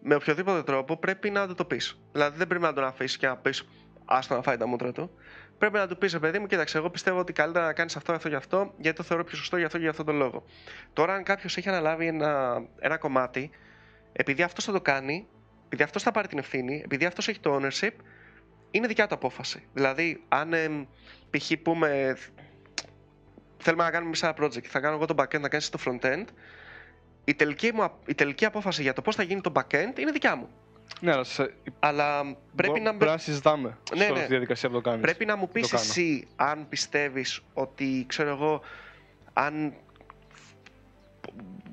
με 0.01 0.15
οποιοδήποτε 0.15 0.63
τρόπο 0.63 0.97
πρέπει 0.97 1.31
να 1.31 1.47
του 1.47 1.55
το 1.55 1.65
πεις. 1.65 2.01
Δηλαδή 2.13 2.39
δεν 2.39 2.47
πρέπει 2.47 2.63
να 2.65 2.73
τον 2.73 2.85
αφήσεις 2.85 3.17
και 3.17 3.27
να 3.27 3.37
πεις 3.37 3.69
άστο 4.07 4.35
να 4.35 4.43
φάει 4.43 4.57
τα 4.57 4.67
μούτρα 4.67 4.93
του. 4.93 5.11
Πρέπει 5.59 5.75
να 5.75 5.87
του 5.87 5.99
πεις, 5.99 6.13
ρε 6.13 6.19
παιδί 6.19 6.39
μου, 6.39 6.47
κοίταξε, 6.47 6.79
εγώ 6.79 6.91
πιστεύω 6.91 7.19
ότι 7.19 7.33
καλύτερα 7.33 7.67
να 7.67 7.73
κάνεις 7.73 7.97
αυτό, 7.97 8.13
αυτό 8.13 8.29
και 8.29 8.35
αυτό, 8.35 8.73
γιατί 8.79 8.97
το 8.97 9.03
θεωρώ 9.03 9.25
πιο 9.25 9.37
σωστό 9.37 9.57
για 9.57 9.67
αυτό 9.67 9.77
και 9.77 9.83
για 9.83 9.93
αυτόν 9.93 10.07
τον 10.07 10.17
λόγο. 10.17 10.45
Τώρα, 10.93 11.15
αν 11.15 11.23
κάποιος 11.23 11.57
έχει 11.57 11.69
αναλάβει 11.69 12.07
ένα, 12.07 12.63
ένα 12.79 12.97
κομμάτι, 12.97 13.51
επειδή 14.13 14.43
αυτός 14.43 14.65
θα 14.65 14.73
το 14.73 14.81
κάνει, 14.81 15.27
επειδή 15.65 15.83
αυτός 15.83 16.03
θα 16.03 16.11
πάρει 16.11 16.29
την 16.29 16.39
ευθύνη, 16.39 16.81
επειδή 16.85 17.05
αυτός 17.05 17.29
έχει 17.29 17.41
το 17.41 17.61
ownership, 17.61 17.91
είναι 18.71 18.87
δικιά 18.87 19.07
του 19.07 19.15
απόφαση. 19.15 19.69
Δηλαδή, 19.73 20.25
αν 20.29 20.53
εμ, 20.53 20.85
π.χ. 21.31 21.51
πούμε 21.63 22.17
θέλουμε 23.59 23.85
να 23.85 23.91
κάνουμε 23.91 24.07
εμείς 24.07 24.23
ένα 24.23 24.35
project 24.41 24.61
και 24.61 24.69
θα 24.69 24.81
κάνω 24.81 24.95
εγώ 24.95 25.05
το 25.05 25.15
backend 25.19 25.41
να 25.41 25.49
κάνεις 25.49 25.69
το 25.69 25.79
front-end, 25.85 26.25
η 27.25 27.35
τελική, 27.35 27.73
μου, 27.75 27.85
απ- 27.85 28.09
η 28.09 28.15
τελική 28.15 28.45
απόφαση 28.45 28.83
για 28.83 28.93
το 28.93 29.03
πώς 29.03 29.15
θα 29.15 29.23
γίνει 29.23 29.41
το 29.41 29.53
backend 29.55 29.99
είναι 29.99 30.11
δικιά 30.13 30.37
μου. 30.37 30.49
Ναι, 31.01 31.13
αλλά 31.13 31.25
σε... 31.25 31.55
Αλλά 31.79 32.37
πρέπει 32.57 32.73
μπο- 32.79 32.85
να, 32.85 32.95
πρέπει 32.97 33.11
να 33.13 33.19
συζητάμε 33.19 33.79
Ναι, 33.97 34.05
σε 34.05 34.11
όλη 34.11 34.19
ναι. 34.19 34.21
τη 34.25 34.31
διαδικασία 34.31 34.69
που 34.69 34.75
το 34.75 34.81
κάνεις. 34.81 35.01
πρέπει 35.01 35.25
να 35.25 35.37
μου 35.37 35.49
πεις 35.49 35.69
κάνω. 35.71 35.83
εσύ 35.83 36.27
αν 36.37 36.69
πιστεύεις 36.69 37.41
ότι, 37.55 38.05
ξέρω 38.09 38.29
εγώ, 38.31 38.61
αν 39.33 39.75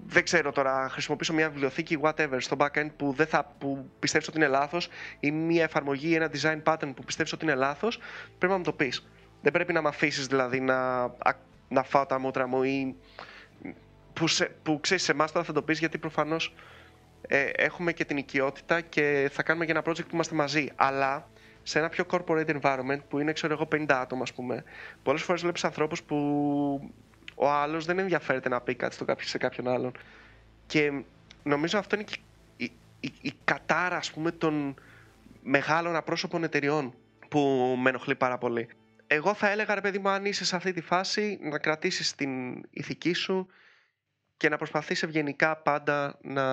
δεν 0.05 0.23
ξέρω 0.23 0.51
τώρα, 0.51 0.89
χρησιμοποιήσω 0.91 1.33
μια 1.33 1.49
βιβλιοθήκη 1.49 1.99
whatever 2.01 2.35
στο 2.37 2.55
backend 2.59 2.87
που, 2.97 3.13
δεν 3.13 3.27
θα, 3.27 3.53
που 3.57 3.89
πιστεύεις 3.99 4.27
ότι 4.27 4.37
είναι 4.37 4.47
λάθος 4.47 4.89
ή 5.19 5.31
μια 5.31 5.63
εφαρμογή 5.63 6.07
ή 6.09 6.15
ένα 6.15 6.29
design 6.33 6.61
pattern 6.63 6.91
που 6.95 7.03
πιστεύεις 7.05 7.33
ότι 7.33 7.45
είναι 7.45 7.55
λάθος, 7.55 7.99
πρέπει 8.37 8.51
να 8.53 8.57
μου 8.57 8.63
το 8.63 8.73
πεις. 8.73 9.07
Δεν 9.41 9.51
πρέπει 9.51 9.73
να 9.73 9.81
με 9.81 9.87
αφήσεις 9.89 10.27
δηλαδή 10.27 10.59
να, 10.59 11.03
α- 11.03 11.39
να 11.67 11.83
φάω 11.83 12.05
τα 12.05 12.19
μούτρα 12.19 12.47
μου 12.47 12.63
ή 12.63 12.95
που, 14.13 14.27
σε, 14.27 14.45
που 14.63 14.79
ξέρεις 14.81 15.03
σε 15.03 15.11
εμάς 15.11 15.31
τώρα 15.31 15.45
θα 15.45 15.53
το 15.53 15.61
πεις 15.61 15.79
γιατί 15.79 15.97
προφανώς 15.97 16.53
ε, 17.27 17.49
έχουμε 17.55 17.93
και 17.93 18.05
την 18.05 18.17
οικειότητα 18.17 18.81
και 18.81 19.29
θα 19.33 19.43
κάνουμε 19.43 19.65
και 19.65 19.71
ένα 19.71 19.81
project 19.85 20.05
που 20.07 20.13
είμαστε 20.13 20.35
μαζί. 20.35 20.69
Αλλά 20.75 21.29
σε 21.63 21.79
ένα 21.79 21.89
πιο 21.89 22.05
corporate 22.09 22.59
environment 22.61 22.99
που 23.09 23.19
είναι 23.19 23.33
ξέρω 23.33 23.53
εγώ 23.53 23.67
50 23.71 23.85
άτομα 23.89 24.21
ας 24.21 24.33
πούμε, 24.33 24.63
πολλές 25.03 25.21
φορές 25.21 25.41
βλέπεις 25.41 25.63
ανθρώπους 25.63 26.03
που 26.03 26.17
ο 27.35 27.49
άλλος 27.49 27.85
δεν 27.85 27.99
ενδιαφέρεται 27.99 28.49
να 28.49 28.61
πει 28.61 28.75
κάτι 28.75 28.93
στο 28.93 29.05
κάποιο, 29.05 29.27
σε 29.27 29.37
κάποιον 29.37 29.67
άλλον. 29.67 29.91
Και 30.65 31.03
νομίζω 31.43 31.77
αυτό 31.77 31.95
είναι 31.95 32.03
και 32.03 32.17
η, 32.57 32.71
η, 32.99 33.13
η 33.21 33.33
κατάρα 33.43 33.97
ας 33.97 34.11
πούμε 34.11 34.31
των 34.31 34.75
μεγάλων 35.43 35.95
απρόσωπων 35.95 36.43
εταιριών 36.43 36.93
που 37.29 37.39
με 37.81 37.89
ενοχλεί 37.89 38.15
πάρα 38.15 38.37
πολύ. 38.37 38.67
Εγώ 39.07 39.33
θα 39.33 39.49
έλεγα 39.49 39.73
ρε 39.75 39.81
παιδί 39.81 39.99
μου 39.99 40.09
αν 40.09 40.25
είσαι 40.25 40.45
σε 40.45 40.55
αυτή 40.55 40.71
τη 40.73 40.81
φάση 40.81 41.39
να 41.41 41.59
κρατήσεις 41.59 42.15
την 42.15 42.63
ηθική 42.69 43.13
σου 43.13 43.47
και 44.37 44.49
να 44.49 44.57
προσπαθείς 44.57 45.03
ευγενικά 45.03 45.55
πάντα 45.55 46.17
να, 46.21 46.45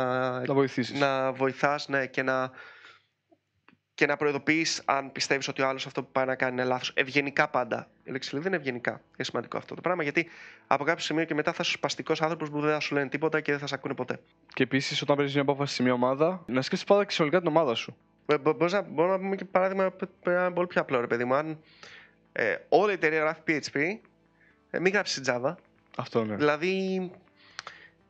Να 0.46 0.54
βοηθήσεις. 0.54 0.98
να 1.00 1.32
βοηθάς 1.32 1.88
ναι, 1.88 2.06
και 2.06 2.22
να 2.22 2.50
και 3.94 4.06
να 4.06 4.16
προειδοποιείς 4.16 4.82
αν 4.84 5.12
πιστεύεις 5.12 5.48
ότι 5.48 5.62
ο 5.62 5.68
άλλος 5.68 5.86
αυτό 5.86 6.02
που 6.02 6.08
πάει 6.12 6.24
να 6.26 6.34
κάνει 6.34 6.52
είναι 6.52 6.64
λάθος. 6.64 6.92
Ευγενικά 6.94 7.48
πάντα. 7.48 7.88
Η 8.04 8.10
λέξη 8.10 8.32
λέει 8.32 8.42
δεν 8.42 8.52
είναι 8.52 8.60
ευγενικά. 8.60 8.90
Είναι 8.90 9.24
σημαντικό 9.24 9.56
αυτό 9.56 9.74
το 9.74 9.80
πράγμα 9.80 10.02
γιατί 10.02 10.28
από 10.66 10.84
κάποιο 10.84 11.04
σημείο 11.04 11.24
και 11.24 11.34
μετά 11.34 11.52
θα 11.52 11.58
είσαι 11.62 11.72
σπαστικός 11.72 12.22
άνθρωπος 12.22 12.50
που 12.50 12.60
δεν 12.60 12.72
θα 12.72 12.80
σου 12.80 12.94
λένε 12.94 13.08
τίποτα 13.08 13.40
και 13.40 13.50
δεν 13.50 13.60
θα 13.60 13.66
σε 13.66 13.74
ακούνε 13.74 13.94
ποτέ. 13.94 14.20
Και 14.54 14.62
επίσης, 14.62 15.02
όταν 15.02 15.16
παίρνει 15.16 15.32
μια 15.32 15.42
απόφαση 15.42 15.74
σε 15.74 15.82
μια 15.82 15.92
ομάδα, 15.92 16.42
να 16.46 16.62
σκέφτεσαι 16.62 16.84
πάντα 16.84 17.04
και 17.04 17.12
συνολικά 17.12 17.38
την 17.38 17.48
ομάδα 17.48 17.74
σου. 17.74 17.96
Ε, 18.26 18.38
μπο- 18.38 18.52
μπορείς 18.52 18.72
να, 18.72 18.82
μπορούμε 18.82 19.14
να 19.14 19.20
πούμε 19.20 19.36
και 19.36 19.44
παράδειγμα 19.44 19.90
π- 19.90 20.04
π- 20.22 20.26
ένα 20.28 20.52
πολύ 20.52 20.66
πιο 20.66 20.80
απλό 20.80 21.00
ρε 21.00 21.06
παιδί 21.06 21.24
μου. 21.24 21.34
Αν 21.34 21.60
ε, 22.32 22.56
όλη 22.68 22.90
η 22.90 22.94
εταιρεία 22.94 23.18
γράφει 23.20 23.40
PHP, 23.46 23.80
ε, 24.70 24.78
μην 24.80 24.92
γράψεις 24.92 25.22
Java. 25.26 25.54
Αυτό 25.96 26.24
ναι. 26.24 26.36
Δηλαδή, 26.36 27.10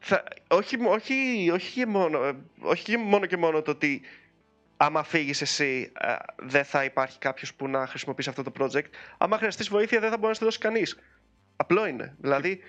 θα, 0.00 0.24
όχι, 0.48 0.76
όχι, 0.86 1.50
όχι, 1.52 1.72
και 1.72 1.86
μόνο, 1.86 2.24
ε, 2.24 2.36
όχι 2.60 2.84
και 2.84 2.98
μόνο 2.98 3.26
και 3.26 3.36
μόνο 3.36 3.62
το 3.62 3.70
ότι 3.70 4.00
άμα 4.76 5.02
φύγεις 5.02 5.40
εσύ, 5.40 5.92
ε, 6.00 6.14
δεν 6.36 6.64
θα 6.64 6.84
υπάρχει 6.84 7.18
κάποιος 7.18 7.54
που 7.54 7.68
να 7.68 7.86
χρησιμοποιήσει 7.86 8.28
αυτό 8.28 8.42
το 8.42 8.52
project. 8.58 8.90
Άμα 9.18 9.36
χρειαστείς 9.36 9.68
βοήθεια, 9.68 10.00
δεν 10.00 10.10
θα 10.10 10.16
μπορεί 10.16 10.28
να 10.28 10.34
στη 10.34 10.44
δώσει 10.44 10.58
κανείς. 10.58 10.98
Απλό 11.56 11.86
είναι. 11.86 12.14
Δηλαδή, 12.18 12.60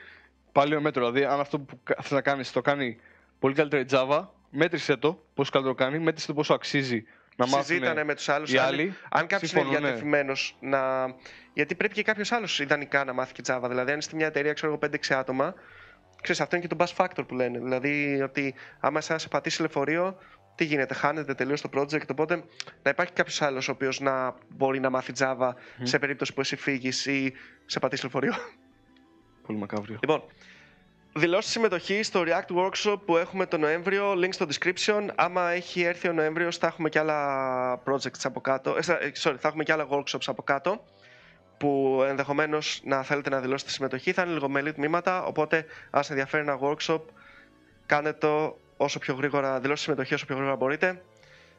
Πάλι 0.52 0.76
ο 0.76 0.82
μέτρο. 0.82 1.12
Δηλαδή, 1.12 1.34
αν 1.34 1.40
αυτό 1.40 1.60
που 1.60 1.80
θες 2.02 2.12
να 2.12 2.22
κάνεις 2.22 2.52
το 2.52 2.62
κάνει 2.62 3.00
πολύ 3.40 3.54
καλύτερα 3.54 3.82
η 3.82 3.86
Java, 3.90 4.28
μέτρησε 4.50 4.98
το 4.98 5.24
πόσο 5.34 5.52
καλύτερο 5.52 5.76
κάνει, 5.76 6.00
μέτρησε 6.00 6.28
το 6.28 6.34
πόσο 6.34 6.54
αξίζει 6.54 7.04
να 7.36 7.48
μάθουν 7.48 7.64
συζήτανε 7.66 8.04
με 8.04 8.16
τους 8.16 8.30
άλλους. 8.30 8.54
οι 8.54 8.58
άλλοι. 8.58 8.94
Αν 9.10 9.28
κάποιος 9.28 9.52
είναι 9.52 9.62
Συμφωνώ, 9.62 9.80
ναι. 9.80 9.86
διατεθειμένος 9.88 10.58
να. 10.60 11.06
Γιατί 11.54 11.76
πρέπει 11.76 11.94
και 11.94 12.04
κάποιος 12.04 12.32
άλλος 12.32 12.60
ιδανικά 12.60 13.04
να 13.04 13.14
μάθει 13.14 13.34
και 13.34 13.42
Java. 13.48 13.66
Δηλαδή, 13.68 13.92
αν 13.92 13.98
είστε 13.98 14.16
μια 14.16 14.26
εταιρεία, 14.26 14.54
ξέρω 14.54 14.72
εγώ, 14.72 14.80
5-6 14.82 15.16
άτομα, 15.16 15.54
ξέρεις, 16.22 16.42
αυτό 16.42 16.56
είναι 16.56 16.66
και 16.68 16.76
το 16.76 16.86
bus 16.86 17.06
factor 17.06 17.28
που 17.28 17.36
λένε. 17.36 17.60
Δηλαδή, 17.60 18.22
ότι 18.22 18.54
άμα 18.80 18.98
εσάς 18.98 19.22
σε 19.22 19.28
πατήσει 19.28 19.62
λεωφορείο, 19.62 20.18
τι 20.56 20.64
γίνεται, 20.64 20.94
χάνετε 20.94 21.34
τελείως 21.34 21.62
το 21.62 21.70
project. 21.74 22.10
Οπότε 22.12 22.44
να 22.84 22.90
υπάρχει 22.90 23.14
κάποιος 23.14 23.42
άλλος 23.42 23.68
ο 23.68 23.72
οποίος 23.72 24.00
να 24.00 24.36
μπορεί 24.50 24.80
να 24.80 24.90
μάθει 24.90 25.12
Java 25.18 25.52
σε 25.84 26.00
περίπτωση 26.00 26.34
που 26.34 26.42
εσύ 26.42 26.56
φύγεις 26.56 27.06
ή 27.06 27.34
σε 27.66 27.80
πατήσεις 27.80 28.04
λεωφορείο. 28.04 28.34
Πολύ 29.46 29.58
μακάβριο. 29.60 29.98
Λοιπόν, 30.02 30.24
δηλώσεις 31.14 31.52
συμμετοχή 31.52 32.04
στο 32.04 32.24
React 32.26 32.56
Workshop 32.56 32.98
που 33.06 33.18
έχουμε 33.18 33.46
το 33.46 33.58
Νοέμβριο. 33.58 34.12
Link 34.14 34.30
στο 34.34 34.46
description. 34.54 35.08
Άμα 35.16 35.50
έχει 35.50 35.82
έρθει 35.82 36.08
ο 36.08 36.14
Νοέμβριος, 36.14 36.58
θα 36.58 36.68
έχουμε 36.68 36.90
και 36.90 37.00
άλλα 37.00 37.84
projects 37.86 38.22
από 38.24 38.42
κάτω. 38.42 38.76
Ε, 38.78 38.82
θα- 38.82 39.00
ε, 39.02 39.12
sorry, 39.18 39.36
θα 39.40 39.48
έχουμε 39.48 39.64
και 39.64 39.72
άλλα 39.72 39.88
workshops 39.90 40.26
από 40.26 40.42
κάτω. 40.44 40.84
Που 41.62 42.04
ενδεχομένως 42.08 42.82
να 42.84 43.04
θέλετε 43.04 43.30
να 43.30 43.40
δηλώσετε 43.40 43.72
συμμετοχή. 43.72 44.12
Θα 44.12 44.22
είναι 44.22 44.34
λιγομελή 44.34 44.74
τμήματα. 44.74 45.24
Οπότε, 45.24 45.66
αν 45.90 46.04
σε 46.04 46.12
ενδιαφέρει 46.12 46.44
ένα 46.44 46.60
workshop, 46.62 47.02
κάντε 47.86 48.14
το 48.14 48.58
όσο 48.78 49.00
πιο 49.00 49.14
γρήγορα. 49.14 49.60
Δηλώστε 49.60 49.84
συμμετοχή 49.84 50.14
όσο 50.14 50.26
πιο 50.26 50.36
γρήγορα 50.36 50.56
μπορείτε. 50.56 51.02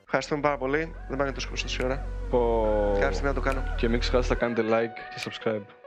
Ευχαριστούμε 0.05 0.41
πάρα 0.41 0.57
πολύ. 0.57 0.95
Δεν 1.09 1.19
πάνε 1.19 1.33
τόσο 1.33 1.49
χρόνο 1.53 1.85
ώρα. 1.85 2.07
Πω... 2.31 2.91
Κάποια 2.93 3.11
στιγμή 3.11 3.29
να 3.29 3.35
το 3.35 3.41
κάνω. 3.41 3.75
Και 3.77 3.89
μην 3.89 4.01
ξεχάσετε 4.01 4.35
να 4.35 4.41
κάνετε 4.41 4.63
like 4.63 5.15
και 5.15 5.31
subscribe. 5.31 5.82